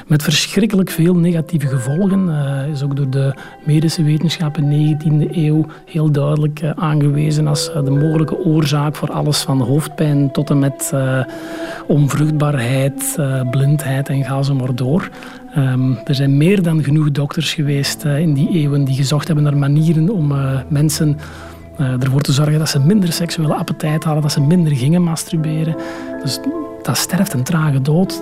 met 0.07 0.23
verschrikkelijk 0.23 0.89
veel 0.89 1.15
negatieve 1.15 1.67
gevolgen. 1.67 2.27
Uh, 2.27 2.67
is 2.71 2.83
ook 2.83 2.95
door 2.95 3.09
de 3.09 3.33
medische 3.65 4.03
wetenschap 4.03 4.57
in 4.57 4.69
de 4.69 4.97
19e 5.05 5.35
eeuw 5.35 5.65
heel 5.85 6.11
duidelijk 6.11 6.61
uh, 6.61 6.69
aangewezen 6.75 7.47
als 7.47 7.69
uh, 7.69 7.83
de 7.83 7.91
mogelijke 7.91 8.37
oorzaak 8.37 8.95
voor 8.95 9.11
alles 9.11 9.41
van 9.41 9.61
hoofdpijn 9.61 10.31
tot 10.31 10.49
en 10.49 10.59
met 10.59 10.93
onvruchtbaarheid, 11.87 13.15
blindheid 13.51 13.83
en 13.85 14.23
ga 14.23 14.41
zo 14.41 14.55
maar 14.55 14.75
door. 14.75 15.09
Ehm, 15.53 15.93
er 16.05 16.15
zijn 16.15 16.37
meer 16.37 16.63
dan 16.63 16.83
genoeg 16.83 17.11
dokters 17.11 17.53
geweest 17.53 18.05
uh, 18.05 18.19
in 18.19 18.33
die 18.33 18.49
eeuwen 18.49 18.83
die 18.83 18.95
gezocht 18.95 19.27
hebben 19.27 19.43
naar 19.43 19.57
manieren 19.57 20.09
om 20.09 20.31
uh, 20.31 20.59
mensen 20.67 21.17
uh, 21.79 22.03
ervoor 22.03 22.21
te 22.21 22.31
zorgen 22.31 22.59
dat 22.59 22.69
ze 22.69 22.79
minder 22.79 23.11
seksuele 23.11 23.53
appetijt 23.53 24.03
hadden, 24.03 24.21
dat 24.21 24.31
ze 24.31 24.41
minder 24.41 24.75
gingen 24.75 25.01
masturberen. 25.01 25.75
Dus 26.21 26.39
dat 26.81 26.97
sterft 26.97 27.33
een 27.33 27.43
trage 27.43 27.81
dood. 27.81 28.21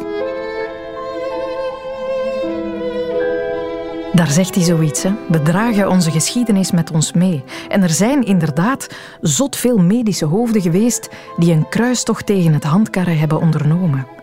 Daar 4.14 4.32
zegt 4.32 4.56
hij 4.56 4.64
zoiets. 4.64 5.04
Hè? 5.04 5.12
We 5.30 5.42
dragen 5.42 5.90
onze 5.90 6.12
geschiedenis 6.12 6.72
met 6.72 6.92
ons 6.92 7.14
mee. 7.14 7.44
En 7.70 7.84
er 7.84 7.90
zijn 7.90 8.24
inderdaad 8.24 8.88
zot 9.22 9.56
veel 9.56 9.78
medische 9.78 10.26
hoofden 10.26 10.62
geweest 10.62 11.10
die 11.38 11.54
een 11.54 11.70
kruistocht 11.70 12.26
tegen 12.26 12.54
het 12.54 12.64
handkarren 12.64 13.18
hebben 13.18 13.42
ondernomen. 13.42 14.23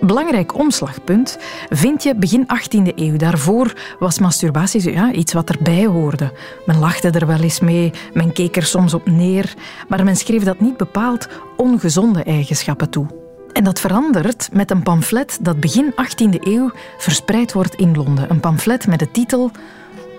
Belangrijk 0.00 0.58
omslagpunt 0.58 1.38
vind 1.68 2.02
je 2.02 2.14
begin 2.14 2.46
18e 2.46 2.94
eeuw. 2.94 3.16
Daarvoor 3.16 3.72
was 3.98 4.18
masturbatie 4.18 4.92
ja, 4.92 5.12
iets 5.12 5.32
wat 5.32 5.50
erbij 5.50 5.86
hoorde. 5.86 6.32
Men 6.66 6.78
lachte 6.78 7.10
er 7.10 7.26
wel 7.26 7.40
eens 7.40 7.60
mee, 7.60 7.92
men 8.12 8.32
keek 8.32 8.56
er 8.56 8.62
soms 8.62 8.94
op 8.94 9.06
neer, 9.06 9.54
maar 9.88 10.04
men 10.04 10.16
schreef 10.16 10.42
dat 10.42 10.60
niet 10.60 10.76
bepaald 10.76 11.28
ongezonde 11.56 12.22
eigenschappen 12.22 12.90
toe. 12.90 13.06
En 13.52 13.64
dat 13.64 13.80
verandert 13.80 14.48
met 14.52 14.70
een 14.70 14.82
pamflet 14.82 15.38
dat 15.40 15.60
begin 15.60 15.92
18e 15.92 16.40
eeuw 16.40 16.70
verspreid 16.98 17.52
wordt 17.52 17.74
in 17.74 17.96
Londen. 17.96 18.30
Een 18.30 18.40
pamflet 18.40 18.86
met 18.86 18.98
de 18.98 19.10
titel 19.10 19.50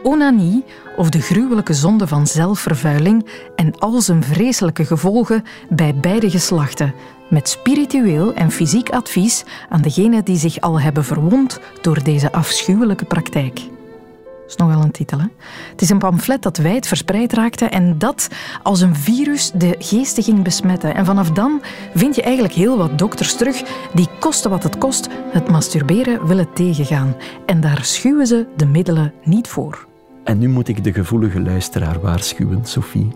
Onanie 0.04 0.64
of 0.96 1.10
de 1.10 1.22
gruwelijke 1.22 1.74
zonde 1.74 2.08
van 2.08 2.28
zelfvervuiling 2.28 3.28
en 3.56 3.80
al 3.80 4.02
zijn 4.02 4.24
vreselijke 4.24 4.86
gevolgen 4.86 5.44
bij 5.70 5.96
beide 5.96 6.30
geslachten, 6.30 6.94
met 7.32 7.50
spiritueel 7.50 8.34
en 8.34 8.52
fysiek 8.52 8.90
advies 8.90 9.44
aan 9.70 9.82
degenen 9.82 10.26
die 10.26 10.38
zich 10.38 10.60
al 10.60 10.82
hebben 10.82 11.04
verwond 11.04 11.60
door 11.82 12.04
deze 12.04 12.32
afschuwelijke 12.32 13.06
praktijk. 13.06 13.56
Dat 13.56 14.50
is 14.50 14.56
nogal 14.56 14.84
een 14.84 14.92
titel. 14.92 15.20
Hè? 15.20 15.26
Het 15.72 15.82
is 15.82 15.90
een 15.90 15.98
pamflet 15.98 16.42
dat 16.42 16.58
wijd 16.58 16.88
verspreid 16.88 17.34
raakte 17.34 17.66
en 17.66 17.98
dat 17.98 18.28
als 18.64 18.82
een 18.82 18.96
virus 18.96 19.52
de 19.52 19.76
geesten 19.80 20.24
ging 20.24 20.44
besmetten. 20.44 20.96
En 20.96 21.06
vanaf 21.06 21.32
dan 21.32 21.62
vind 21.96 22.16
je 22.16 22.22
eigenlijk 22.22 22.54
heel 22.54 22.78
wat 22.78 22.98
dokters 22.98 23.36
terug 23.36 23.64
die, 23.94 24.08
koste 24.20 24.50
wat 24.50 24.64
het 24.64 24.78
kost, 24.78 25.08
het 25.32 25.52
masturberen 25.52 26.28
willen 26.28 26.54
tegengaan. 26.54 27.16
En 27.46 27.62
daar 27.62 27.84
schuwen 27.84 28.28
ze 28.28 28.46
de 28.56 28.66
middelen 28.66 29.14
niet 29.24 29.48
voor. 29.48 29.88
En 30.24 30.38
nu 30.38 30.50
moet 30.50 30.68
ik 30.68 30.84
de 30.84 30.94
gevoelige 30.94 31.42
luisteraar 31.42 32.02
waarschuwen, 32.02 32.66
Sophie. 32.66 33.08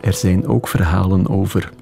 Er 0.00 0.12
zijn 0.12 0.46
ook 0.46 0.68
verhalen 0.68 1.28
over 1.28 1.72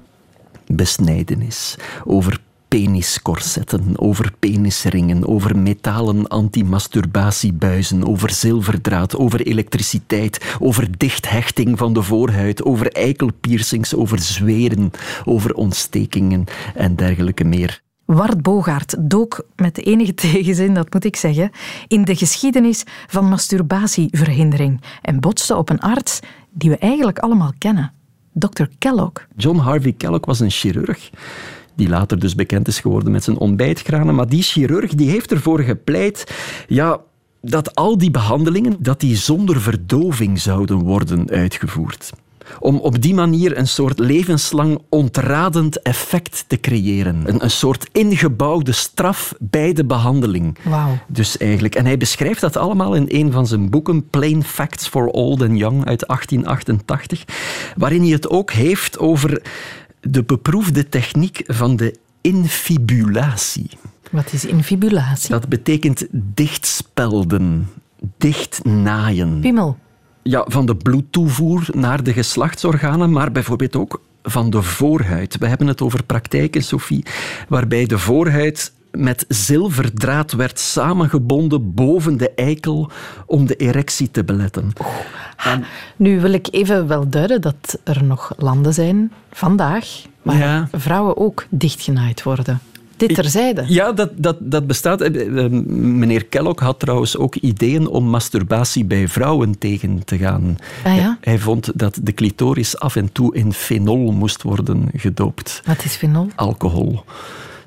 besnijdenis, 0.75 1.75
over 2.05 2.39
peniscorsetten, 2.69 3.99
over 3.99 4.31
penisringen, 4.39 5.27
over 5.27 5.57
metalen 5.57 6.27
antimasturbatiebuizen, 6.27 8.07
over 8.07 8.29
zilverdraad, 8.29 9.17
over 9.17 9.41
elektriciteit, 9.41 10.55
over 10.59 10.97
dichthechting 10.97 11.77
van 11.77 11.93
de 11.93 12.01
voorhuid, 12.01 12.63
over 12.63 12.91
eikelpiercings, 12.91 13.95
over 13.95 14.19
zweren, 14.19 14.91
over 15.25 15.53
ontstekingen 15.53 16.45
en 16.75 16.95
dergelijke 16.95 17.43
meer. 17.43 17.81
Wart 18.05 18.41
Bogaert 18.41 18.95
dook 18.99 19.45
met 19.55 19.85
enige 19.85 20.13
tegenzin, 20.31 20.73
dat 20.73 20.93
moet 20.93 21.05
ik 21.05 21.15
zeggen, 21.15 21.51
in 21.87 22.03
de 22.03 22.15
geschiedenis 22.15 22.83
van 23.07 23.29
masturbatieverhindering 23.29 24.81
en 25.01 25.19
botste 25.19 25.55
op 25.55 25.69
een 25.69 25.79
arts 25.79 26.19
die 26.49 26.69
we 26.69 26.77
eigenlijk 26.77 27.19
allemaal 27.19 27.53
kennen, 27.57 27.93
Dr. 28.39 28.67
Kellogg. 28.77 29.27
John 29.35 29.57
Harvey 29.57 29.93
Kellogg 29.93 30.25
was 30.25 30.39
een 30.39 30.51
chirurg 30.51 31.09
die 31.79 31.89
later 31.89 32.19
dus 32.19 32.35
bekend 32.35 32.67
is 32.67 32.79
geworden 32.79 33.11
met 33.11 33.23
zijn 33.23 33.37
ontbijtgranen. 33.37 34.15
Maar 34.15 34.29
die 34.29 34.41
chirurg 34.43 34.93
die 34.93 35.09
heeft 35.09 35.31
ervoor 35.31 35.59
gepleit 35.59 36.23
ja, 36.67 36.99
dat 37.41 37.75
al 37.75 37.97
die 37.97 38.11
behandelingen 38.11 38.75
dat 38.79 38.99
die 38.99 39.15
zonder 39.15 39.61
verdoving 39.61 40.39
zouden 40.39 40.77
worden 40.77 41.29
uitgevoerd 41.29 42.11
om 42.59 42.77
op 42.77 43.01
die 43.01 43.13
manier 43.13 43.57
een 43.57 43.67
soort 43.67 43.99
levenslang 43.99 44.81
ontradend 44.89 45.81
effect 45.81 46.45
te 46.47 46.59
creëren. 46.59 47.21
Een, 47.25 47.43
een 47.43 47.51
soort 47.51 47.87
ingebouwde 47.91 48.71
straf 48.71 49.33
bij 49.39 49.73
de 49.73 49.85
behandeling. 49.85 50.57
Wow. 50.63 50.89
Dus 51.07 51.37
eigenlijk. 51.37 51.75
En 51.75 51.85
hij 51.85 51.97
beschrijft 51.97 52.41
dat 52.41 52.57
allemaal 52.57 52.95
in 52.95 53.05
een 53.07 53.31
van 53.31 53.47
zijn 53.47 53.69
boeken, 53.69 54.09
Plain 54.09 54.43
Facts 54.43 54.87
for 54.87 55.07
Old 55.07 55.41
and 55.41 55.57
Young 55.57 55.85
uit 55.85 56.07
1888, 56.07 57.23
waarin 57.75 58.01
hij 58.01 58.11
het 58.11 58.29
ook 58.29 58.51
heeft 58.51 58.99
over 58.99 59.41
de 59.99 60.23
beproefde 60.23 60.89
techniek 60.89 61.43
van 61.45 61.75
de 61.75 61.95
infibulatie. 62.21 63.69
Wat 64.11 64.33
is 64.33 64.45
infibulatie? 64.45 65.29
Dat 65.29 65.49
betekent 65.49 66.07
dichtspelden, 66.11 67.69
dichtnaaien. 68.17 69.39
Pimmel 69.39 69.77
ja, 70.23 70.45
van 70.47 70.65
de 70.65 70.75
bloedtoevoer 70.75 71.67
naar 71.71 72.03
de 72.03 72.13
geslachtsorganen, 72.13 73.11
maar 73.11 73.31
bijvoorbeeld 73.31 73.75
ook 73.75 74.01
van 74.23 74.49
de 74.49 74.61
voorhuid. 74.61 75.37
We 75.37 75.47
hebben 75.47 75.67
het 75.67 75.81
over 75.81 76.03
praktijken, 76.03 76.63
Sophie, 76.63 77.05
waarbij 77.47 77.85
de 77.85 77.97
voorhuid 77.97 78.73
met 78.91 79.25
zilverdraad 79.27 80.31
werd 80.31 80.59
samengebonden 80.59 81.73
boven 81.73 82.17
de 82.17 82.31
eikel 82.31 82.91
om 83.25 83.45
de 83.45 83.55
erectie 83.55 84.11
te 84.11 84.23
beletten. 84.23 84.71
Oh. 84.77 85.55
Nu 85.95 86.21
wil 86.21 86.33
ik 86.33 86.47
even 86.51 86.87
wel 86.87 87.09
duiden 87.09 87.41
dat 87.41 87.79
er 87.83 88.03
nog 88.03 88.33
landen 88.37 88.73
zijn 88.73 89.11
vandaag 89.31 89.87
waar 90.21 90.67
vrouwen 90.71 91.17
ook 91.17 91.45
dichtgenaaid 91.49 92.23
worden. 92.23 92.59
Dit 92.99 93.15
terzijde. 93.15 93.63
Ja, 93.67 93.91
dat, 93.91 94.09
dat, 94.15 94.35
dat 94.39 94.67
bestaat. 94.67 95.01
Eh, 95.01 95.43
eh, 95.43 95.51
meneer 95.71 96.25
Kellogg 96.25 96.59
had 96.59 96.79
trouwens 96.79 97.17
ook 97.17 97.35
ideeën 97.35 97.87
om 97.87 98.05
masturbatie 98.05 98.85
bij 98.85 99.07
vrouwen 99.07 99.57
tegen 99.57 100.05
te 100.05 100.17
gaan. 100.17 100.57
Ah, 100.83 100.95
ja? 100.95 101.17
Hij 101.21 101.37
vond 101.37 101.71
dat 101.75 101.99
de 102.03 102.13
clitoris 102.13 102.79
af 102.79 102.95
en 102.95 103.11
toe 103.11 103.35
in 103.35 103.53
fenol 103.53 104.11
moest 104.11 104.41
worden 104.41 104.89
gedoopt. 104.95 105.61
Wat 105.65 105.83
is 105.83 105.95
fenol? 105.95 106.27
Alcohol. 106.35 107.03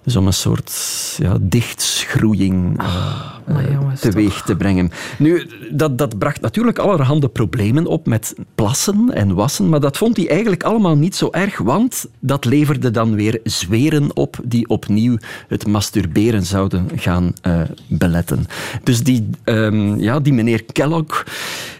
Dus 0.02 0.16
om 0.16 0.26
een 0.26 0.32
soort 0.32 0.72
ja, 1.18 1.36
dichtschroeiing 1.40 2.80
oh, 2.80 3.24
uh, 3.48 3.56
teweeg 4.00 4.42
te 4.42 4.56
brengen. 4.56 4.90
Nu, 5.18 5.46
dat, 5.70 5.98
dat 5.98 6.18
bracht 6.18 6.40
natuurlijk 6.40 6.78
allerhande 6.78 7.28
problemen 7.28 7.86
op 7.86 8.06
met 8.06 8.34
plassen 8.54 9.10
en 9.14 9.34
wassen, 9.34 9.68
maar 9.68 9.80
dat 9.80 9.96
vond 9.96 10.16
hij 10.16 10.28
eigenlijk 10.28 10.62
allemaal 10.62 10.96
niet 10.96 11.16
zo 11.16 11.28
erg, 11.30 11.58
want 11.58 12.06
dat 12.20 12.44
leverde 12.44 12.90
dan 12.90 13.14
weer 13.14 13.40
zweren 13.44 14.16
op 14.16 14.36
die 14.44 14.68
opnieuw 14.68 15.16
het 15.48 15.66
masturberen 15.66 16.46
zouden 16.46 16.88
gaan 16.96 17.32
uh, 17.46 17.60
beletten. 17.88 18.46
Dus 18.82 19.02
die, 19.02 19.28
um, 19.44 20.00
ja, 20.00 20.20
die 20.20 20.32
meneer 20.32 20.64
Kellogg, 20.64 21.26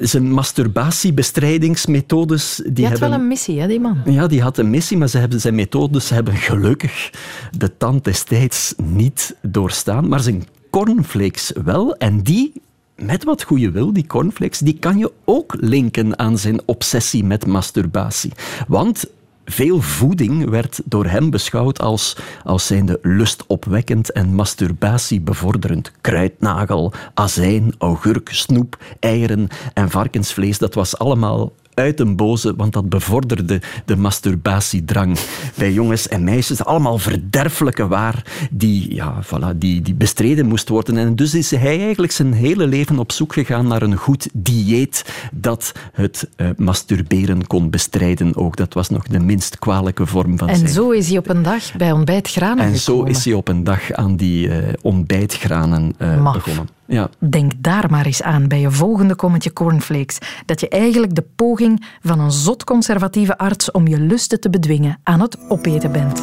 zijn 0.01 0.33
masturbatiebestrijdingsmethodes... 0.33 2.57
Die, 2.57 2.73
die 2.73 2.85
had 2.85 2.93
hebben, 2.93 3.11
wel 3.11 3.19
een 3.19 3.29
missie, 3.29 3.61
hè, 3.61 3.67
die 3.67 3.81
man? 3.81 3.99
Ja, 4.05 4.27
die 4.27 4.43
had 4.43 4.59
een 4.59 4.71
missie, 4.71 4.97
maar 4.97 5.09
ze 5.09 5.19
hebben, 5.19 5.41
zijn 5.41 5.55
methodes 5.55 6.09
hebben 6.09 6.35
gelukkig 6.35 7.11
de 7.59 7.77
tand 7.77 8.05
destijds 8.05 8.75
niet 8.83 9.37
doorstaan, 9.43 10.09
maar 10.09 10.21
zijn 10.21 10.45
cornflakes 10.73 11.53
wel. 11.65 11.97
En 11.97 12.23
die 12.23 12.63
met 12.97 13.25
wat 13.25 13.43
goede 13.43 13.71
wil, 13.71 13.93
die 13.93 14.07
cornflakes, 14.07 14.59
die 14.59 14.79
kan 14.79 14.99
je 14.99 15.13
ook 15.25 15.55
linken 15.61 16.19
aan 16.19 16.39
zijn 16.39 16.61
obsessie 16.65 17.25
met 17.25 17.47
masturbatie. 17.47 18.33
Want 18.69 19.05
veel 19.45 19.81
voeding 19.81 20.51
werd 20.51 20.81
door 20.85 21.07
hem 21.07 21.31
beschouwd 21.31 21.81
als, 21.81 22.17
als 22.45 22.67
zijnde 22.67 22.99
lustopwekkend 23.03 24.13
en 24.13 24.35
masturbatiebevorderend. 24.35 25.93
Kruidnagel, 26.01 26.93
azijn, 27.15 27.75
augurk, 27.79 28.29
snoep, 28.33 28.79
eieren 29.01 29.49
en 29.75 29.91
varkensvlees, 29.91 30.59
dat 30.59 30.75
was 30.75 30.99
allemaal 30.99 31.53
uit 31.75 32.01
een 32.01 32.17
boze, 32.17 32.55
want 32.57 32.73
dat 32.73 32.89
bevorderde 32.89 33.61
de 33.85 33.97
masturbatiedrang 33.97 35.19
bij 35.57 35.73
jongens 35.73 36.09
en 36.09 36.25
meisjes. 36.25 36.65
Allemaal 36.65 36.99
verderfelijke 36.99 37.87
waar 37.87 38.25
die, 38.51 38.95
ja, 38.95 39.23
voilà, 39.25 39.57
die, 39.57 39.83
die 39.83 39.95
bestreden 39.95 40.47
moest 40.47 40.69
worden. 40.69 40.97
En 40.97 41.17
dus 41.17 41.35
is 41.35 41.51
hij 41.51 41.81
eigenlijk 41.81 42.13
zijn 42.13 42.33
hele 42.33 42.67
leven 42.67 42.99
op 42.99 43.13
zoek 43.13 43.33
gegaan 43.33 43.67
naar 43.67 43.83
een 43.83 43.97
goed 43.97 44.29
dieet 44.33 45.05
dat 45.33 45.73
het 45.93 46.29
uh, 46.37 46.49
masturberen 46.57 47.47
kon 47.47 47.71
bestrijden. 47.71 48.37
Ook 48.37 48.57
dat 48.57 48.75
was 48.75 48.89
nog 48.89 49.07
de 49.07 49.21
minst 49.21 49.59
kwalijke 49.59 50.07
vorm 50.07 50.39
van 50.39 50.49
en 50.49 50.57
zijn. 50.57 50.69
En 50.69 50.75
zo 50.75 50.91
is 50.91 51.09
hij 51.09 51.19
op 51.19 51.29
een 51.29 51.43
dag 51.43 51.77
bij 51.77 51.93
ontbijtgranen 51.93 52.65
En 52.65 52.77
zo 52.77 53.03
is 53.03 53.25
hij 53.25 53.35
op 53.35 53.49
een 53.49 53.65
dag 53.65 53.93
aan 53.93 54.17
die 54.17 54.49
uh, 54.49 54.57
ontbijtgranen 54.83 55.95
uh, 55.99 56.33
begonnen. 56.33 56.69
Ja. 56.87 57.09
Denk 57.19 57.53
daar 57.59 57.91
maar 57.91 58.07
eens 58.07 58.23
aan 58.23 58.49
bij 58.49 58.61
je 58.61 58.71
volgende 58.71 59.15
kommetje 59.15 59.53
cornflakes. 59.53 60.19
Dat 60.47 60.61
je 60.61 60.69
eigenlijk 60.69 61.15
de 61.15 61.25
poging 61.37 61.72
van 62.01 62.21
een 62.21 62.33
zot 62.33 62.65
conservatieve 62.65 63.39
arts 63.39 63.71
om 63.71 63.87
je 63.87 64.01
lusten 64.01 64.41
te 64.41 64.51
bedwingen 64.51 64.99
aan 65.03 65.21
het 65.21 65.39
opeten 65.49 65.93
bent. 65.93 66.21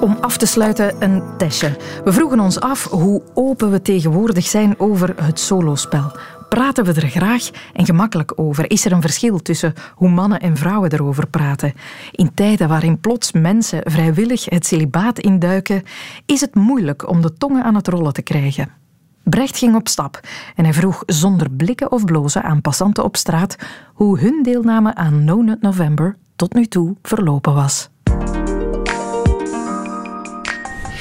Om 0.00 0.16
af 0.20 0.36
te 0.36 0.46
sluiten 0.46 1.02
een 1.02 1.22
testje. 1.38 1.76
We 2.04 2.12
vroegen 2.12 2.40
ons 2.40 2.60
af 2.60 2.84
hoe 2.84 3.22
open 3.34 3.70
we 3.70 3.82
tegenwoordig 3.82 4.46
zijn 4.46 4.78
over 4.78 5.14
het 5.24 5.40
solospel 5.40 6.12
praten 6.48 6.84
we 6.84 7.00
er 7.00 7.08
graag 7.08 7.50
en 7.72 7.84
gemakkelijk 7.84 8.32
over? 8.36 8.70
Is 8.70 8.84
er 8.84 8.92
een 8.92 9.00
verschil 9.00 9.42
tussen 9.42 9.74
hoe 9.94 10.08
mannen 10.08 10.40
en 10.40 10.56
vrouwen 10.56 10.92
erover 10.92 11.26
praten? 11.26 11.72
In 12.10 12.34
tijden 12.34 12.68
waarin 12.68 13.00
plots 13.00 13.32
mensen 13.32 13.80
vrijwillig 13.84 14.44
het 14.44 14.66
celibaat 14.66 15.18
induiken, 15.18 15.82
is 16.26 16.40
het 16.40 16.54
moeilijk 16.54 17.08
om 17.08 17.22
de 17.22 17.32
tongen 17.32 17.64
aan 17.64 17.74
het 17.74 17.88
rollen 17.88 18.12
te 18.12 18.22
krijgen. 18.22 18.85
Brecht 19.28 19.58
ging 19.58 19.74
op 19.74 19.88
stap 19.88 20.20
en 20.54 20.64
hij 20.64 20.72
vroeg 20.72 21.02
zonder 21.06 21.50
blikken 21.50 21.92
of 21.92 22.04
blozen 22.04 22.42
aan 22.42 22.60
passanten 22.60 23.04
op 23.04 23.16
straat 23.16 23.56
hoe 23.94 24.18
hun 24.18 24.42
deelname 24.42 24.94
aan 24.94 25.24
No 25.24 25.42
Nut 25.42 25.62
November 25.62 26.16
tot 26.36 26.54
nu 26.54 26.66
toe 26.66 26.96
verlopen 27.02 27.54
was. 27.54 27.88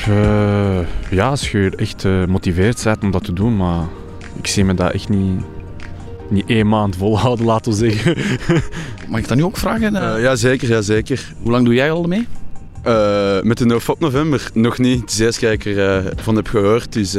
Uh, 0.09 0.79
ja, 1.09 1.29
als 1.29 1.51
je 1.51 1.73
echt 1.75 2.01
gemotiveerd 2.01 2.83
bent 2.83 3.03
om 3.03 3.11
dat 3.11 3.23
te 3.23 3.33
doen, 3.33 3.57
maar 3.57 3.85
ik 4.37 4.47
zie 4.47 4.65
me 4.65 4.73
dat 4.73 4.91
echt 4.91 5.09
niet, 5.09 5.43
niet 6.29 6.45
één 6.49 6.67
maand 6.67 6.95
volhouden, 6.95 7.45
laten 7.45 7.71
we 7.71 7.77
zeggen. 7.77 8.17
Mag 9.09 9.19
ik 9.19 9.27
dat 9.27 9.37
nu 9.37 9.43
ook 9.43 9.57
vragen? 9.57 9.93
Uh, 9.93 10.21
ja, 10.21 10.35
zeker, 10.35 10.69
ja, 10.69 10.81
zeker. 10.81 11.33
Hoe 11.41 11.51
lang 11.51 11.65
doe 11.65 11.73
jij 11.73 11.91
al 11.91 12.03
mee? 12.03 12.27
Uh, 12.85 13.41
met 13.41 13.57
de 13.57 13.65
NoFap 13.65 13.99
November 13.99 14.49
nog 14.53 14.77
niet. 14.77 15.01
Het 15.01 15.11
is 15.11 15.19
eerst 15.19 15.41
dat 15.41 15.51
ik 15.51 15.65
ervan 15.65 16.35
heb 16.35 16.47
gehoord. 16.47 16.93
Dus, 16.93 17.17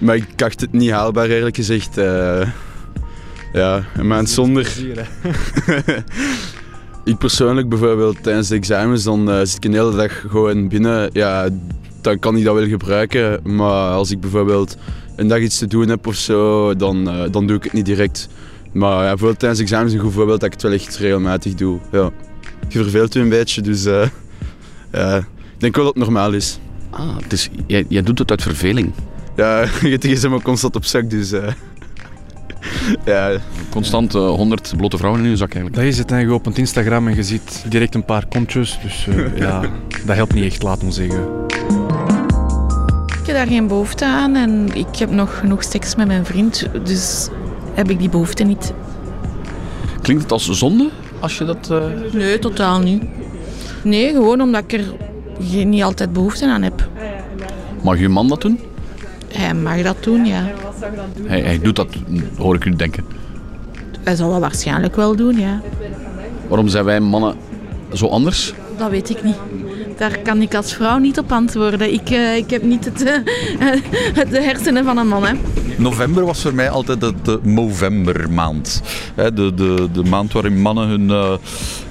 maar 0.00 0.16
ik 0.16 0.38
dacht 0.38 0.60
het 0.60 0.72
niet 0.72 0.90
haalbaar 0.90 1.28
eerlijk 1.28 1.56
gezegd. 1.56 1.94
ja, 3.52 3.84
een 3.96 4.06
maand 4.06 4.30
zonder... 4.30 4.72
ik 7.04 7.18
persoonlijk 7.18 7.68
bijvoorbeeld 7.68 8.22
tijdens 8.22 8.48
de 8.48 8.54
examens 8.54 9.04
dan 9.04 9.46
zit 9.46 9.56
ik 9.56 9.64
een 9.64 9.72
hele 9.72 9.96
dag 9.96 10.24
gewoon 10.28 10.68
binnen. 10.68 11.10
Ja, 11.12 11.48
dan 12.00 12.18
kan 12.18 12.36
ik 12.36 12.44
dat 12.44 12.54
wel 12.54 12.66
gebruiken. 12.66 13.40
Maar 13.42 13.90
als 13.90 14.10
ik 14.10 14.20
bijvoorbeeld 14.20 14.76
een 15.16 15.28
dag 15.28 15.40
iets 15.40 15.58
te 15.58 15.66
doen 15.66 15.88
heb 15.88 16.06
of 16.06 16.14
zo, 16.14 16.76
dan, 16.76 17.04
dan 17.30 17.46
doe 17.46 17.56
ik 17.56 17.64
het 17.64 17.72
niet 17.72 17.86
direct. 17.86 18.28
Maar 18.72 19.02
ja, 19.02 19.08
bijvoorbeeld 19.08 19.38
tijdens 19.38 19.60
examens 19.60 19.92
een 19.92 19.98
goed 19.98 20.12
voorbeeld 20.12 20.40
dat 20.40 20.48
ik 20.48 20.52
het 20.52 20.62
wel 20.62 20.72
echt 20.72 20.96
regelmatig 20.96 21.54
doe. 21.54 21.78
Ja. 21.92 22.10
Je 22.68 22.82
verveelt 22.82 23.12
je 23.12 23.20
een 23.20 23.28
beetje, 23.28 23.60
dus 23.60 23.86
uh, 23.86 24.06
ja, 24.92 25.16
ik 25.16 25.24
denk 25.58 25.76
wel 25.76 25.84
dat 25.84 25.94
het 25.94 26.04
normaal 26.04 26.32
is. 26.32 26.58
Ah, 26.90 27.16
dus 27.28 27.48
jij, 27.66 27.84
jij 27.88 28.02
doet 28.02 28.18
het 28.18 28.30
uit 28.30 28.42
verveling? 28.42 28.92
Ja, 29.36 29.60
je 29.82 29.98
gsm 29.98 30.30
maar 30.30 30.42
constant 30.42 30.76
op 30.76 30.84
zak, 30.84 31.10
dus... 31.10 31.32
Uh, 31.32 31.48
ja. 33.04 33.38
Constant 33.70 34.14
uh, 34.14 34.22
eh, 34.22 34.30
100 34.30 34.72
blote 34.76 34.96
vrouwen 34.96 35.24
in 35.24 35.30
je 35.30 35.36
zak 35.36 35.54
eigenlijk. 35.54 35.76
Dat 35.76 35.92
is 35.92 35.98
het 35.98 36.10
en 36.10 36.20
je 36.20 36.32
opent 36.32 36.58
Instagram 36.58 37.08
en 37.08 37.14
je 37.14 37.22
ziet 37.22 37.64
direct 37.68 37.94
een 37.94 38.04
paar 38.04 38.26
kontjes. 38.26 38.78
Dus 38.82 39.08
ja, 39.34 39.60
dat 40.06 40.16
helpt 40.16 40.34
niet 40.34 40.44
echt, 40.44 40.62
laat 40.62 40.82
me 40.82 40.90
zeggen. 40.90 41.28
Ik 43.20 43.28
heb 43.28 43.36
daar 43.36 43.46
geen 43.46 43.66
behoefte 43.66 44.04
aan 44.04 44.34
en 44.34 44.74
ik 44.74 44.96
heb 44.96 45.10
nog 45.10 45.38
genoeg 45.38 45.64
seks 45.64 45.94
met 45.94 46.06
mijn 46.06 46.24
vriend. 46.24 46.68
Dus 46.84 47.28
heb 47.74 47.90
ik 47.90 47.98
die 47.98 48.08
behoefte 48.08 48.44
niet. 48.44 48.72
Klinkt 50.02 50.22
het 50.22 50.32
als 50.32 50.50
zonde 50.50 50.90
als 51.22 51.38
je 51.38 51.44
dat... 51.44 51.68
Uh... 51.70 51.84
Nee, 52.12 52.38
totaal 52.38 52.80
niet. 52.80 53.02
Nee, 53.82 54.12
gewoon 54.12 54.40
omdat 54.40 54.62
ik 54.62 54.72
er 54.72 54.94
geen, 55.40 55.68
niet 55.68 55.82
altijd 55.82 56.12
behoefte 56.12 56.46
aan 56.46 56.62
heb. 56.62 56.88
Mag 57.82 57.98
je 57.98 58.08
man 58.08 58.28
dat 58.28 58.40
doen? 58.40 58.58
Hij 59.32 59.54
mag 59.54 59.82
dat 59.82 59.96
doen, 60.02 60.24
ja. 60.24 60.50
Hij, 61.24 61.40
hij 61.40 61.60
doet 61.60 61.76
dat, 61.76 61.88
hoor 62.36 62.54
ik 62.54 62.64
u 62.64 62.76
denken. 62.76 63.04
Hij 64.04 64.16
zal 64.16 64.30
dat 64.30 64.40
waarschijnlijk 64.40 64.96
wel 64.96 65.16
doen, 65.16 65.38
ja. 65.38 65.60
Waarom 66.48 66.68
zijn 66.68 66.84
wij 66.84 67.00
mannen 67.00 67.34
zo 67.92 68.06
anders? 68.06 68.54
Dat 68.82 68.90
weet 68.90 69.10
ik 69.10 69.22
niet. 69.22 69.36
Daar 69.98 70.18
kan 70.18 70.42
ik 70.42 70.54
als 70.54 70.74
vrouw 70.74 70.98
niet 70.98 71.18
op 71.18 71.32
antwoorden. 71.32 71.92
Ik, 71.92 72.10
uh, 72.10 72.36
ik 72.36 72.50
heb 72.50 72.62
niet 72.62 72.84
het, 72.84 73.00
uh, 73.04 73.10
de 74.30 74.42
hersenen 74.42 74.84
van 74.84 74.98
een 74.98 75.08
man. 75.08 75.24
Hè. 75.24 75.32
November 75.78 76.24
was 76.24 76.42
voor 76.42 76.54
mij 76.54 76.70
altijd 76.70 77.00
de, 77.00 77.40
Movember-maand. 77.42 78.82
De, 79.14 79.54
de, 79.54 79.88
de 79.92 80.02
maand 80.02 80.32
waarin 80.32 80.60
mannen 80.60 80.88
hun, 80.88 81.08
uh, 81.08 81.32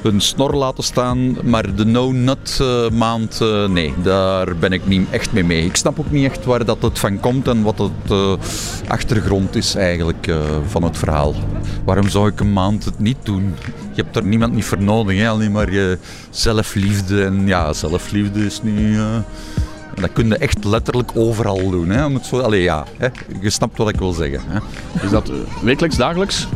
hun 0.01 0.21
snor 0.21 0.55
laten 0.55 0.83
staan. 0.83 1.37
Maar 1.43 1.75
de 1.75 1.85
no-nut-maand, 1.85 3.39
nee, 3.69 3.93
daar 4.03 4.55
ben 4.55 4.71
ik 4.71 4.87
niet 4.87 5.07
echt 5.09 5.31
mee 5.31 5.43
mee. 5.43 5.65
Ik 5.65 5.75
snap 5.75 5.99
ook 5.99 6.11
niet 6.11 6.25
echt 6.25 6.45
waar 6.45 6.65
dat 6.65 6.81
het 6.81 6.99
van 6.99 7.19
komt 7.19 7.47
en 7.47 7.61
wat 7.61 7.77
het 7.77 8.39
achtergrond 8.87 9.55
is 9.55 9.75
eigenlijk 9.75 10.31
van 10.67 10.83
het 10.83 10.97
verhaal. 10.97 11.35
Waarom 11.85 12.09
zou 12.09 12.27
ik 12.27 12.39
een 12.39 12.53
maand 12.53 12.85
het 12.85 12.99
niet 12.99 13.17
doen? 13.23 13.55
Je 13.93 14.01
hebt 14.01 14.15
er 14.15 14.25
niemand 14.25 14.53
niet 14.53 14.65
voor 14.65 14.81
nodig, 14.81 15.17
hè? 15.17 15.29
alleen 15.29 15.51
maar 15.51 15.71
je 15.71 15.97
zelfliefde. 16.29 17.25
En 17.25 17.47
ja, 17.47 17.73
zelfliefde 17.73 18.45
is 18.45 18.61
nu... 18.61 18.95
Uh, 18.95 19.17
dat 19.95 20.13
kun 20.13 20.27
je 20.27 20.37
echt 20.37 20.63
letterlijk 20.63 21.11
overal 21.15 21.69
doen. 21.69 21.89
Hè? 21.89 22.05
Om 22.05 22.13
het 22.13 22.25
zo, 22.25 22.39
allee, 22.39 22.61
ja, 22.61 22.85
hè? 22.97 23.07
Je 23.41 23.49
snapt 23.49 23.77
wat 23.77 23.89
ik 23.89 23.95
wil 23.95 24.13
zeggen. 24.13 24.41
Hè? 24.45 24.59
Is 25.05 25.09
dat 25.09 25.29
uh, 25.29 25.35
wekelijks, 25.61 25.97
dagelijks? 25.97 26.47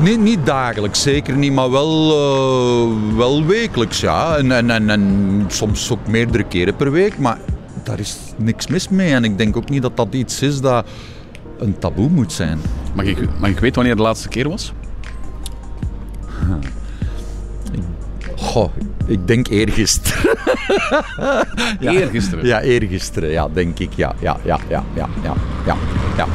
nee, 0.00 0.18
niet 0.18 0.46
dagelijks, 0.46 1.02
zeker 1.02 1.36
niet, 1.36 1.52
maar 1.52 1.70
wel, 1.70 2.10
uh, 2.10 3.16
wel 3.16 3.46
wekelijks, 3.46 4.00
ja. 4.00 4.36
En, 4.36 4.52
en, 4.52 4.70
en, 4.70 4.90
en 4.90 5.44
soms 5.48 5.90
ook 5.90 6.06
meerdere 6.06 6.44
keren 6.44 6.76
per 6.76 6.90
week, 6.90 7.18
maar 7.18 7.38
daar 7.82 7.98
is 7.98 8.16
niks 8.36 8.66
mis 8.66 8.88
mee. 8.88 9.12
En 9.12 9.24
ik 9.24 9.38
denk 9.38 9.56
ook 9.56 9.68
niet 9.68 9.82
dat 9.82 9.96
dat 9.96 10.14
iets 10.14 10.42
is 10.42 10.60
dat 10.60 10.86
een 11.58 11.78
taboe 11.78 12.08
moet 12.08 12.32
zijn. 12.32 12.58
Mag 12.94 13.04
ik, 13.04 13.18
mag 13.40 13.50
ik 13.50 13.58
weten 13.58 13.74
wanneer 13.74 13.96
de 13.96 14.02
laatste 14.02 14.28
keer 14.28 14.48
was? 14.48 14.72
Goh, 18.52 18.70
ik 19.06 19.26
denk 19.26 19.48
eergisteren. 19.48 20.38
ja. 21.80 21.92
Eergisteren? 21.92 22.46
Ja, 22.46 22.60
eergisteren, 22.60 23.30
ja, 23.30 23.48
denk 23.52 23.78
ik. 23.78 23.92
Ja, 23.94 24.14
ja, 24.20 24.36
ja, 24.44 24.58
ja, 24.68 24.84
ja, 24.94 25.08
ja, 25.22 25.34
ja. 25.66 25.76
ja. 26.16 26.26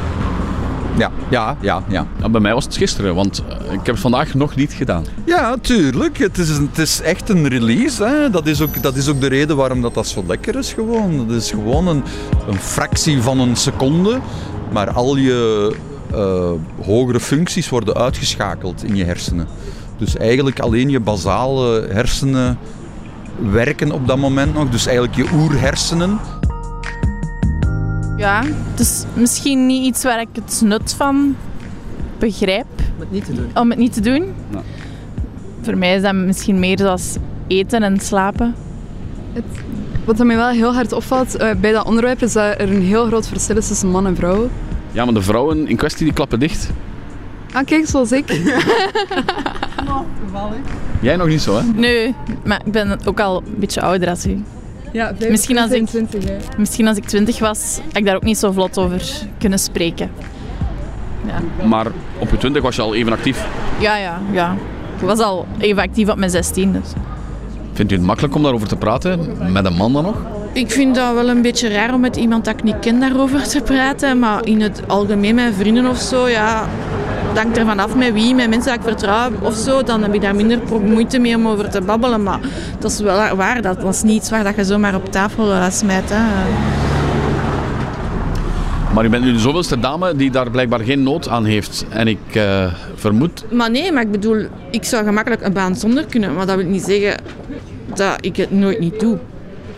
Ja, 0.98 1.12
ja, 1.30 1.58
ja, 1.60 1.84
ja. 1.88 2.30
bij 2.30 2.42
mij 2.42 2.54
was 2.54 2.64
het 2.64 2.78
gisteren, 2.78 3.16
want 3.16 3.44
eh, 3.48 3.74
ik 3.74 3.80
heb 3.86 3.86
het 3.86 4.00
vandaag 4.00 4.34
nog 4.34 4.56
niet 4.56 4.74
gedaan. 4.74 5.06
Ja, 5.26 5.56
tuurlijk. 5.62 6.18
Het 6.18 6.38
is, 6.38 6.50
het 6.50 6.78
is 6.78 7.02
echt 7.02 7.30
een 7.30 7.48
release. 7.48 8.04
Hè. 8.04 8.30
Dat, 8.30 8.48
is 8.48 8.62
ook, 8.62 8.82
dat 8.82 8.96
is 8.96 9.10
ook 9.10 9.22
de 9.22 9.28
reden 9.28 9.56
waarom 9.56 9.82
dat, 9.82 9.94
dat 9.94 10.08
zo 10.08 10.24
lekker 10.28 10.56
is 10.56 10.74
gewoon. 10.74 11.28
Dat 11.28 11.36
is 11.38 11.50
gewoon 11.50 11.88
een, 11.88 12.04
een 12.48 12.60
fractie 12.60 13.22
van 13.22 13.40
een 13.40 13.56
seconde, 13.56 14.20
maar 14.72 14.92
al 14.92 15.16
je 15.16 15.72
uh, 16.14 16.52
hogere 16.86 17.20
functies 17.20 17.70
worden 17.70 17.96
uitgeschakeld 17.96 18.84
in 18.84 18.96
je 18.96 19.04
hersenen. 19.04 19.48
Dus 19.98 20.18
eigenlijk 20.18 20.60
alleen 20.60 20.90
je 20.90 21.00
basale 21.00 21.88
hersenen 21.88 22.58
werken 23.52 23.92
op 23.92 24.08
dat 24.08 24.18
moment 24.18 24.54
nog. 24.54 24.70
Dus 24.70 24.86
eigenlijk 24.86 25.18
je 25.18 25.36
oerhersenen. 25.36 26.20
Ja, 28.18 28.44
het 28.72 28.80
is 28.80 29.04
misschien 29.14 29.66
niet 29.66 29.86
iets 29.86 30.04
waar 30.04 30.20
ik 30.20 30.28
het 30.34 30.62
nut 30.64 30.94
van 30.94 31.36
begrijp. 32.20 32.66
Om 32.94 33.00
het 33.00 33.12
niet 33.12 33.26
te 33.26 33.34
doen. 33.34 33.52
Om 33.54 33.70
het 33.70 33.80
niet 33.80 33.94
te 33.94 34.02
doen. 34.02 34.34
Voor 35.62 35.78
mij 35.78 35.96
is 35.96 36.02
dat 36.02 36.14
misschien 36.14 36.60
meer 36.60 36.78
zoals 36.80 37.16
eten 37.48 37.84
en 37.84 38.00
slapen. 38.00 38.56
Het, 39.34 39.44
wat 40.06 40.18
mij 40.18 40.36
wel 40.36 40.50
heel 40.50 40.74
hard 40.74 40.92
opvalt 40.92 41.42
uh, 41.42 41.52
bij 41.54 41.72
dat 41.72 41.86
onderwerp 41.86 42.22
is 42.22 42.34
dat 42.34 42.60
er 42.60 42.72
een 42.72 42.82
heel 42.82 43.06
groot 43.06 43.28
verschil 43.28 43.58
is 43.58 43.68
tussen 43.68 43.90
man 43.90 44.08
en 44.08 44.16
vrouw. 44.16 44.50
Ja, 44.92 45.06
maar 45.06 45.14
de 45.14 45.22
vrouwen 45.22 45.68
in 45.68 45.76
kwestie 45.76 46.06
die 46.06 46.14
klappen 46.14 46.40
dicht. 46.40 46.70
Ah, 47.54 47.66
kijk, 47.66 47.88
zoals 47.88 48.12
ik. 48.12 48.26
Jij 51.00 51.16
nog 51.16 51.28
niet 51.28 51.42
zo, 51.42 51.58
hè? 51.58 51.64
Nee, 51.76 52.16
maar 52.44 52.62
ik 52.66 52.72
ben 52.72 53.00
ook 53.06 53.20
al 53.20 53.38
een 53.46 53.60
beetje 53.60 53.82
ouder 53.82 54.10
als 54.10 54.26
u. 54.26 54.44
Ja, 54.92 55.14
misschien 55.30 55.58
als, 55.58 55.72
ik, 55.72 55.86
20, 55.86 56.24
misschien 56.58 56.88
als 56.88 56.98
ik 56.98 57.06
20 57.06 57.40
was, 57.40 57.80
had 57.86 57.98
ik 57.98 58.06
daar 58.06 58.16
ook 58.16 58.24
niet 58.24 58.38
zo 58.38 58.52
vlot 58.52 58.78
over 58.78 59.02
kunnen 59.38 59.60
spreken. 59.60 60.10
Ja. 61.26 61.66
Maar 61.68 61.88
op 62.20 62.30
je 62.30 62.38
20 62.38 62.62
was 62.62 62.76
je 62.76 62.82
al 62.82 62.96
even 62.96 63.12
actief? 63.12 63.46
Ja, 63.80 63.98
ja, 63.98 64.20
ja. 64.32 64.56
Ik 65.00 65.06
was 65.06 65.20
al 65.20 65.48
even 65.58 65.84
actief 65.84 66.10
op 66.10 66.18
mijn 66.18 66.32
16. 66.32 66.72
Dus. 66.72 66.92
Vindt 67.74 67.92
u 67.92 67.96
het 67.96 68.04
makkelijk 68.06 68.36
om 68.36 68.44
daarover 68.44 68.68
te 68.68 68.76
praten? 68.76 69.20
Met 69.52 69.66
een 69.66 69.76
man 69.76 69.94
dan 69.94 70.04
nog? 70.04 70.16
Ik 70.54 70.72
vind 70.72 70.96
dat 70.96 71.14
wel 71.14 71.30
een 71.30 71.42
beetje 71.42 71.70
raar 71.70 71.94
om 71.94 72.00
met 72.00 72.16
iemand 72.16 72.46
dat 72.46 72.54
ik 72.54 72.64
niet 72.64 72.80
ken 72.80 73.00
daarover 73.00 73.48
te 73.48 73.62
praten. 73.62 74.20
Maar 74.20 74.46
in 74.46 74.62
het 74.62 74.82
algemeen 74.88 75.36
met 75.36 75.54
vrienden 75.58 75.86
of 75.88 75.98
zo, 75.98 76.28
ja, 76.28 76.68
hangt 77.38 77.58
ervan 77.58 77.80
af 77.80 77.96
met 77.96 78.14
wie, 78.14 78.36
met 78.36 78.50
mensen 78.50 78.72
die 78.72 78.80
ik 78.80 78.88
vertrouw 78.88 79.32
of 79.42 79.56
zo, 79.56 79.84
dan 79.84 80.02
heb 80.02 80.14
ik 80.14 80.22
daar 80.22 80.36
minder 80.36 80.60
moeite 80.84 81.20
mee 81.20 81.36
om 81.36 81.48
over 81.48 81.70
te 81.70 81.82
babbelen. 81.82 82.24
Maar 82.24 82.40
dat 82.80 82.92
is 82.92 83.00
wel 83.00 83.36
waar, 83.36 83.62
dat 83.62 83.82
was 83.82 84.04
niet 84.04 84.16
iets 84.16 84.30
waar 84.30 84.44
dat 84.44 84.56
je 84.56 84.64
zomaar 84.64 84.96
op 84.96 85.12
tafel 85.12 85.52
uh, 85.52 85.70
smijt. 85.70 86.10
Hè. 86.10 86.22
Maar 88.94 89.06
u 89.06 89.10
bent 89.10 89.24
nu 89.24 89.34
de 89.34 89.40
zoveelste 89.40 89.80
dame 89.80 90.16
die 90.16 90.32
daar 90.32 90.52
blijkbaar 90.52 90.80
geen 90.80 91.04
nood 91.04 91.28
aan 91.28 91.46
heeft. 91.46 91.86
En 91.90 92.08
ik 92.08 92.20
uh, 92.34 92.74
vermoed... 92.96 93.44
Maar 93.52 93.72
nee, 93.72 93.92
maar 93.92 94.04
ik 94.04 94.12
bedoel, 94.12 94.46
ik 94.72 94.84
zou 94.84 95.06
gemakkelijk 95.06 95.42
een 95.42 95.54
baan 95.54 95.76
zonder 95.76 96.06
kunnen. 96.06 96.34
Maar 96.34 96.46
dat 96.46 96.56
wil 96.56 96.66
niet 96.66 96.84
zeggen 96.84 97.22
dat 97.96 98.26
ik 98.26 98.36
het 98.36 98.52
nooit 98.52 98.80
niet 98.80 99.00
doe. 99.00 99.18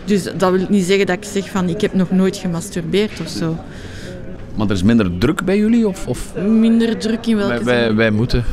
Dus 0.04 0.22
dat 0.22 0.50
wil 0.50 0.66
niet 0.68 0.84
zeggen 0.84 1.06
dat 1.06 1.16
ik 1.16 1.24
zeg 1.24 1.50
van 1.50 1.68
ik 1.68 1.80
heb 1.80 1.94
nog 1.94 2.10
nooit 2.10 2.36
gemasturbeerd 2.36 3.20
of 3.20 3.28
zo. 3.28 3.56
Maar 4.54 4.66
er 4.66 4.72
is 4.72 4.82
minder 4.82 5.18
druk 5.18 5.44
bij 5.44 5.58
jullie? 5.58 5.88
Of, 5.88 6.06
of? 6.06 6.34
Minder 6.46 6.98
druk 6.98 7.26
in 7.26 7.36
welke 7.36 7.64
wij, 7.64 7.64
wij, 7.64 7.94
wij, 7.94 8.10
moeten. 8.10 8.44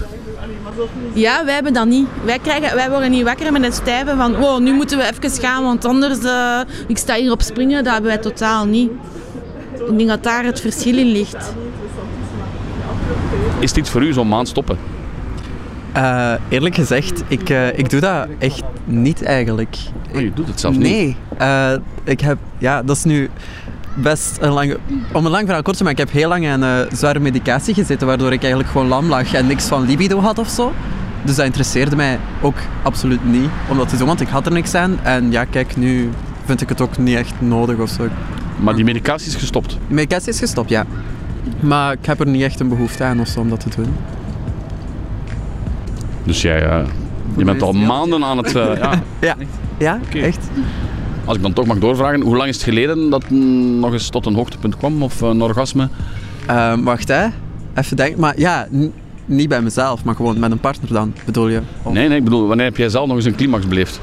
Ja, 1.14 1.46
wij 1.46 1.54
hebben 1.54 1.74
dat 1.74 1.88
niet. 1.88 2.08
Wij, 2.26 2.40
krijgen, 2.40 2.76
wij 2.76 2.90
worden 2.90 3.12
niet 3.12 3.24
wakker 3.24 3.52
met 3.52 3.64
het 3.64 3.74
stijven 3.74 4.18
van 4.18 4.44
oh, 4.44 4.60
nu 4.60 4.74
moeten 4.74 4.98
we 4.98 5.04
even 5.04 5.42
gaan, 5.42 5.64
want 5.64 5.86
anders 5.86 6.24
uh, 6.24 6.60
ik 6.88 6.98
sta 6.98 7.16
hier 7.16 7.32
op 7.32 7.42
springen. 7.42 7.84
Dat 7.84 7.94
hebben 7.94 8.12
wij 8.12 8.22
totaal 8.22 8.66
niet. 8.66 8.92
Ik 9.90 9.98
denk 9.98 10.10
dat 10.10 10.24
daar 10.24 10.44
het 10.44 10.62
verschil 10.62 10.98
in 10.98 11.12
ligt. 11.12 11.54
Is 13.60 13.74
dit 13.74 13.90
voor 13.90 14.04
u 14.04 14.14
zo'n 14.14 14.28
maand 14.28 14.48
stoppen? 14.48 14.78
Uh, 15.98 16.34
eerlijk 16.50 16.76
gezegd, 16.76 17.24
ik, 17.28 17.50
uh, 17.50 17.78
ik 17.78 17.90
doe 17.90 18.00
dat 18.00 18.28
echt 18.40 18.62
niet 18.86 19.24
eigenlijk. 19.24 19.78
Oh, 20.16 20.22
je 20.22 20.34
doet 20.34 20.48
het 20.48 20.60
zelfs 20.60 20.78
niet? 20.78 20.88
Nee. 20.88 21.16
Uh, 21.42 21.74
ik 22.04 22.22
heb, 22.22 22.38
ja, 22.58 22.84
dat 22.84 22.96
is 22.96 23.04
nu 23.04 23.30
best 24.02 24.38
een 24.42 24.52
lange... 24.52 24.78
Om 25.12 25.26
een 25.26 25.32
lang 25.32 25.46
verhaal 25.46 25.62
kort 25.62 25.78
te 25.78 25.84
maken, 25.84 26.00
ik 26.00 26.08
heb 26.10 26.18
heel 26.18 26.30
lang 26.30 26.48
aan 26.48 26.64
uh, 26.64 26.80
zware 26.92 27.20
medicatie 27.20 27.74
gezeten, 27.74 28.08
waardoor 28.08 28.32
ik 28.32 28.40
eigenlijk 28.40 28.72
gewoon 28.72 28.88
lam 28.88 29.08
lag 29.08 29.34
en 29.34 29.48
niks 29.48 29.66
van 29.66 29.86
libido 29.86 30.20
had 30.20 30.40
of 30.40 30.50
zo. 30.50 30.74
Dus 31.24 31.36
dat 31.36 31.46
interesseerde 31.46 31.96
mij 31.96 32.20
ook 32.42 32.56
absoluut 32.84 33.26
niet 33.26 33.50
om 33.70 33.78
dat 33.78 33.90
te 33.90 33.98
doen, 33.98 34.08
want 34.08 34.22
ik 34.22 34.28
had 34.28 34.46
er 34.46 34.52
niks 34.52 34.76
aan. 34.76 35.00
En 35.04 35.32
ja, 35.32 35.46
kijk, 35.46 35.76
nu 35.76 36.10
vind 36.46 36.62
ik 36.62 36.70
het 36.70 36.82
ook 36.82 36.98
niet 36.98 37.16
echt 37.16 37.42
nodig 37.42 37.78
of 37.78 37.90
zo. 37.90 38.08
Maar 38.60 38.76
die 38.76 38.84
medicatie 38.84 39.28
is 39.28 39.36
gestopt? 39.36 39.70
Die 39.70 39.96
medicatie 39.96 40.30
is 40.30 40.40
gestopt, 40.40 40.70
ja. 40.70 40.86
Maar 41.60 41.92
ik 41.92 42.06
heb 42.06 42.20
er 42.20 42.28
niet 42.28 42.44
echt 42.44 42.60
een 42.60 42.68
behoefte 42.68 43.04
aan 43.04 43.20
of 43.20 43.28
zo 43.28 43.40
om 43.40 43.50
dat 43.50 43.60
te 43.60 43.70
doen. 43.76 43.96
Dus 46.24 46.42
jij, 46.42 46.66
uh, 46.66 46.86
Je 47.38 47.44
bent 47.44 47.62
al 47.62 47.74
maanden 47.74 48.24
aan 48.24 48.38
het... 48.38 48.56
Uh, 48.56 48.64
ja, 48.82 49.02
ja. 49.20 49.36
ja 49.78 50.00
okay. 50.08 50.22
echt. 50.22 50.50
Als 51.28 51.36
ik 51.36 51.42
dan 51.42 51.54
toch 51.54 51.66
mag 51.66 51.78
doorvragen, 51.78 52.22
hoe 52.22 52.36
lang 52.36 52.50
is 52.50 52.56
het 52.56 52.63
geleden 52.63 53.10
dat 53.10 53.22
het 53.22 53.32
nog 53.80 53.94
eens 53.94 54.10
tot 54.10 54.26
een 54.26 54.36
hoogtepunt 54.36 54.78
kwam 54.78 55.04
of 55.04 55.22
een 55.22 55.42
orgasme? 55.42 55.90
Uh, 56.50 56.74
wacht 56.84 57.08
hè, 57.08 57.28
even 57.76 57.98
denken. 57.98 58.20
Maar 58.20 58.40
ja, 58.40 58.68
niet 59.26 59.50
bij 59.50 59.62
mezelf, 59.62 60.04
maar 60.04 60.16
gewoon 60.16 60.40
met 60.40 60.52
een 60.52 60.60
partner 60.60 60.94
dan, 60.94 61.13
bedoel 61.26 61.48
je? 61.48 61.62
Nee, 61.92 62.08
nee, 62.08 62.18
ik 62.18 62.24
bedoel, 62.24 62.48
wanneer 62.48 62.66
heb 62.66 62.78
jij 62.78 62.90
zelf 62.90 63.08
nog 63.08 63.16
eens 63.16 63.26
een 63.26 63.36
climax 63.36 63.68
beleefd? 63.68 64.02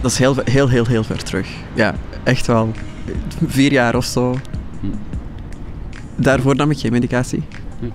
Dat 0.00 0.10
is 0.10 0.18
heel, 0.18 0.34
heel, 0.44 0.68
heel, 0.68 0.86
heel 0.86 1.04
ver 1.04 1.22
terug. 1.22 1.48
Ja, 1.74 1.94
echt 2.22 2.46
wel. 2.46 2.70
Vier 3.46 3.72
jaar 3.72 3.94
of 3.96 4.04
zo. 4.04 4.36
Hm. 4.80 4.86
Daarvoor 6.16 6.56
nam 6.56 6.70
ik 6.70 6.78
geen 6.78 6.92
medicatie. 6.92 7.42
Hm. 7.78 7.86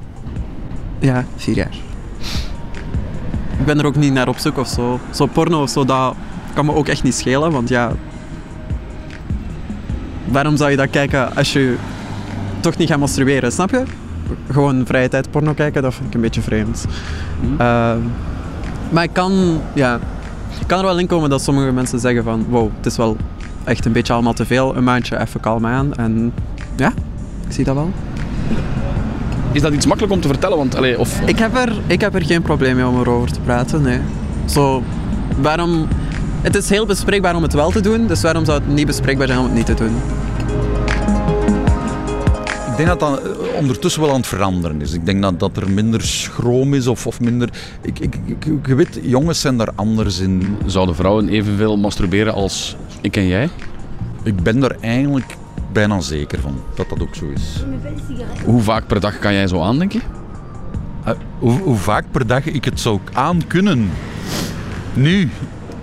Ja, 0.99 1.25
vier 1.35 1.55
jaar. 1.55 1.75
Ik 3.59 3.65
ben 3.65 3.79
er 3.79 3.85
ook 3.85 3.95
niet 3.95 4.13
naar 4.13 4.27
op 4.27 4.37
zoek 4.37 4.57
of 4.57 4.67
zo. 4.67 4.99
Zo 5.13 5.25
porno 5.25 5.61
of 5.61 5.69
zo, 5.69 5.85
dat 5.85 6.15
kan 6.53 6.65
me 6.65 6.73
ook 6.73 6.87
echt 6.87 7.03
niet 7.03 7.15
schelen, 7.15 7.51
want 7.51 7.69
ja... 7.69 7.91
Waarom 10.25 10.57
zou 10.57 10.71
je 10.71 10.77
dat 10.77 10.89
kijken 10.89 11.35
als 11.35 11.53
je 11.53 11.75
toch 12.59 12.77
niet 12.77 12.89
gaat 12.89 12.99
masturberen, 12.99 13.51
snap 13.51 13.69
je? 13.69 13.83
Gewoon 14.51 14.85
vrije 14.85 15.07
tijd 15.07 15.31
porno 15.31 15.53
kijken, 15.53 15.81
dat 15.81 15.93
vind 15.93 16.07
ik 16.07 16.13
een 16.13 16.21
beetje 16.21 16.41
vreemd. 16.41 16.85
Hm. 17.39 17.61
Uh, 17.61 17.93
maar 18.89 19.03
ik 19.03 19.13
kan, 19.13 19.61
ja, 19.73 19.99
ik 20.59 20.67
kan 20.67 20.79
er 20.79 20.85
wel 20.85 20.99
in 20.99 21.07
komen 21.07 21.29
dat 21.29 21.41
sommige 21.41 21.71
mensen 21.71 21.99
zeggen 21.99 22.23
van 22.23 22.45
wow, 22.49 22.69
het 22.77 22.85
is 22.85 22.97
wel 22.97 23.17
echt 23.63 23.85
een 23.85 23.91
beetje 23.91 24.13
allemaal 24.13 24.33
te 24.33 24.45
veel. 24.45 24.75
Een 24.75 24.83
maandje 24.83 25.19
even 25.19 25.39
kalm 25.39 25.65
aan. 25.65 25.93
En 25.93 26.33
ja, 26.75 26.93
ik 27.47 27.53
zie 27.53 27.63
dat 27.63 27.75
wel. 27.75 27.91
Is 29.51 29.61
dat 29.61 29.73
iets 29.73 29.85
makkelijk 29.85 30.13
om 30.13 30.21
te 30.21 30.27
vertellen? 30.27 30.57
Want, 30.57 30.75
allez, 30.75 30.97
of... 30.97 31.21
ik, 31.25 31.39
heb 31.39 31.55
er, 31.55 31.73
ik 31.87 32.01
heb 32.01 32.15
er 32.15 32.25
geen 32.25 32.41
probleem 32.41 32.75
mee 32.75 32.87
om 32.87 32.99
erover 32.99 33.31
te 33.31 33.39
praten, 33.39 33.81
nee. 33.81 33.99
Zo, 34.45 34.83
waarom... 35.41 35.87
Het 36.45 36.55
is 36.55 36.69
heel 36.69 36.85
bespreekbaar 36.85 37.35
om 37.35 37.41
het 37.41 37.53
wel 37.53 37.71
te 37.71 37.81
doen, 37.81 38.07
dus 38.07 38.21
waarom 38.21 38.45
zou 38.45 38.59
het 38.59 38.67
niet 38.67 38.85
bespreekbaar 38.85 39.27
zijn 39.27 39.39
om 39.39 39.45
het 39.45 39.53
niet 39.53 39.65
te 39.65 39.73
doen? 39.73 39.95
Ik 42.71 42.77
denk 42.77 42.87
dat 42.87 42.99
dat 42.99 43.21
eh, 43.21 43.57
ondertussen 43.57 44.01
wel 44.01 44.09
aan 44.09 44.15
het 44.15 44.27
veranderen 44.27 44.81
is. 44.81 44.93
Ik 44.93 45.05
denk 45.05 45.21
dat, 45.21 45.39
dat 45.39 45.57
er 45.57 45.69
minder 45.69 46.01
schroom 46.01 46.73
is 46.73 46.87
of, 46.87 47.07
of 47.07 47.19
minder... 47.19 47.49
Ik, 47.81 47.99
ik, 47.99 48.15
ik, 48.25 48.45
je 48.65 48.75
weet, 48.75 48.99
jongens 49.01 49.41
zijn 49.41 49.57
daar 49.57 49.69
anders 49.75 50.19
in. 50.19 50.57
Zouden 50.65 50.95
vrouwen 50.95 51.29
evenveel 51.29 51.77
masturberen 51.77 52.33
als 52.33 52.75
ik 53.01 53.17
en 53.17 53.27
jij? 53.27 53.49
Ik 54.23 54.43
ben 54.43 54.63
er 54.63 54.75
eigenlijk 54.79 55.35
bijna 55.73 55.99
zeker 55.99 56.39
van 56.39 56.61
dat 56.75 56.89
dat 56.89 57.01
ook 57.01 57.15
zo 57.15 57.25
is. 57.35 57.63
Hoe 58.43 58.61
vaak 58.61 58.87
per 58.87 58.99
dag 58.99 59.19
kan 59.19 59.33
jij 59.33 59.47
zo 59.47 59.61
aandenken? 59.61 60.01
Uh, 61.07 61.13
hoe, 61.39 61.59
hoe, 61.59 61.75
vaak 61.75 62.05
per 62.11 62.27
dag 62.27 62.45
ik 62.45 62.65
het 62.65 62.79
zou 62.79 62.99
aan 63.13 63.47
kunnen? 63.47 63.89
Nu? 64.93 65.29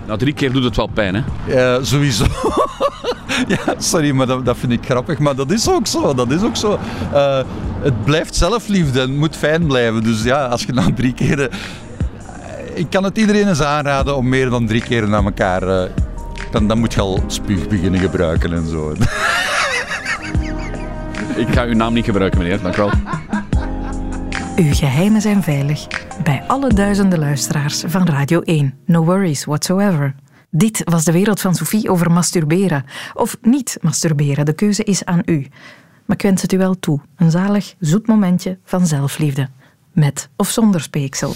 Nou, 0.05 0.19
drie 0.19 0.33
keer 0.33 0.51
doet 0.51 0.63
het 0.63 0.75
wel 0.75 0.87
pijn, 0.87 1.15
hè? 1.15 1.21
Ja, 1.45 1.83
sowieso. 1.83 2.25
ja, 3.53 3.75
sorry, 3.77 4.11
maar 4.11 4.27
dat, 4.27 4.45
dat, 4.45 4.57
vind 4.57 4.71
ik 4.71 4.85
grappig. 4.85 5.19
Maar 5.19 5.35
dat 5.35 5.51
is 5.51 5.69
ook 5.69 5.87
zo. 5.87 6.13
Dat 6.13 6.31
is 6.31 6.41
ook 6.41 6.55
zo. 6.55 6.79
Uh, 7.13 7.39
het 7.81 8.03
blijft 8.03 8.35
zelfliefde 8.35 9.01
en 9.01 9.09
het 9.09 9.17
moet 9.17 9.35
fijn 9.35 9.67
blijven. 9.67 10.03
Dus 10.03 10.23
ja, 10.23 10.45
als 10.45 10.63
je 10.63 10.73
na 10.73 10.87
drie 10.95 11.13
keren... 11.13 11.49
Ik 12.73 12.89
kan 12.89 13.03
het 13.03 13.17
iedereen 13.17 13.47
eens 13.47 13.61
aanraden 13.61 14.15
om 14.15 14.29
meer 14.29 14.49
dan 14.49 14.67
drie 14.67 14.81
keer 14.81 15.09
naar 15.09 15.23
elkaar... 15.23 15.63
Uh, 15.63 15.83
dan, 16.51 16.67
dan 16.67 16.77
moet 16.77 16.93
je 16.93 17.01
al 17.01 17.23
spuug 17.27 17.67
beginnen 17.67 17.99
gebruiken 17.99 18.53
en 18.53 18.67
zo. 18.69 18.91
ik 21.35 21.47
ga 21.51 21.63
uw 21.63 21.73
naam 21.73 21.93
niet 21.93 22.05
gebruiken, 22.05 22.39
meneer. 22.39 22.61
Dank 22.61 22.77
u 22.77 22.81
wel. 22.81 22.91
Uw 24.55 24.73
geheimen 24.73 25.21
zijn 25.21 25.43
veilig 25.43 25.87
bij 26.23 26.43
alle 26.47 26.73
duizenden 26.73 27.19
luisteraars 27.19 27.83
van 27.87 28.07
Radio 28.07 28.41
1. 28.41 28.73
No 28.85 29.03
worries 29.03 29.45
whatsoever. 29.45 30.15
Dit 30.49 30.81
was 30.83 31.03
de 31.03 31.11
wereld 31.11 31.41
van 31.41 31.55
Sophie 31.55 31.89
over 31.89 32.11
masturberen. 32.11 32.85
Of 33.13 33.37
niet 33.41 33.77
masturberen, 33.81 34.45
de 34.45 34.53
keuze 34.53 34.83
is 34.83 35.05
aan 35.05 35.21
u. 35.25 35.47
Maar 36.05 36.15
ik 36.15 36.21
wens 36.21 36.41
het 36.41 36.53
u 36.53 36.57
wel 36.57 36.79
toe. 36.79 36.99
Een 37.15 37.31
zalig, 37.31 37.75
zoet 37.79 38.07
momentje 38.07 38.57
van 38.63 38.87
zelfliefde. 38.87 39.49
Met 39.91 40.29
of 40.35 40.49
zonder 40.49 40.81
speeksel. 40.81 41.33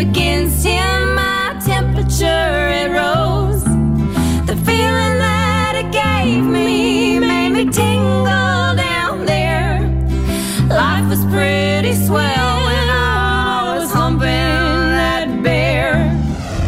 Against 0.00 0.64
him, 0.64 1.14
my 1.14 1.60
temperature 1.62 2.70
it 2.70 2.90
rose. 2.90 3.19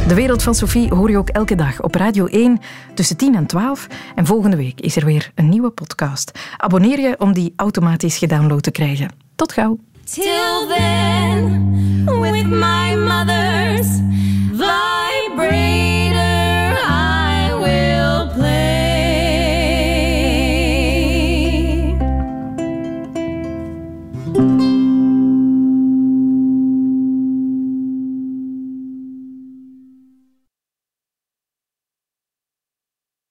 De 0.09 0.15
wereld 0.15 0.43
van 0.43 0.55
Sophie 0.55 0.95
hoor 0.95 1.11
je 1.11 1.17
ook 1.17 1.29
elke 1.29 1.55
dag 1.55 1.83
op 1.83 1.95
Radio 1.95 2.27
1 2.27 2.61
tussen 2.95 3.17
10 3.17 3.35
en 3.35 3.47
12. 3.47 3.87
En 4.15 4.27
volgende 4.27 4.57
week 4.57 4.81
is 4.81 4.97
er 4.97 5.05
weer 5.05 5.31
een 5.35 5.49
nieuwe 5.49 5.71
podcast. 5.71 6.39
Abonneer 6.57 7.01
je 7.01 7.15
om 7.19 7.33
die 7.33 7.53
automatisch 7.57 8.19
gedownload 8.19 8.63
te 8.63 8.71
krijgen. 8.71 9.11
Tot 9.35 9.53
gauw. 9.53 9.79
Till 10.05 10.67
then, 10.69 12.05
with 12.21 12.47
my 12.47 12.83
vibrating. 12.97 13.52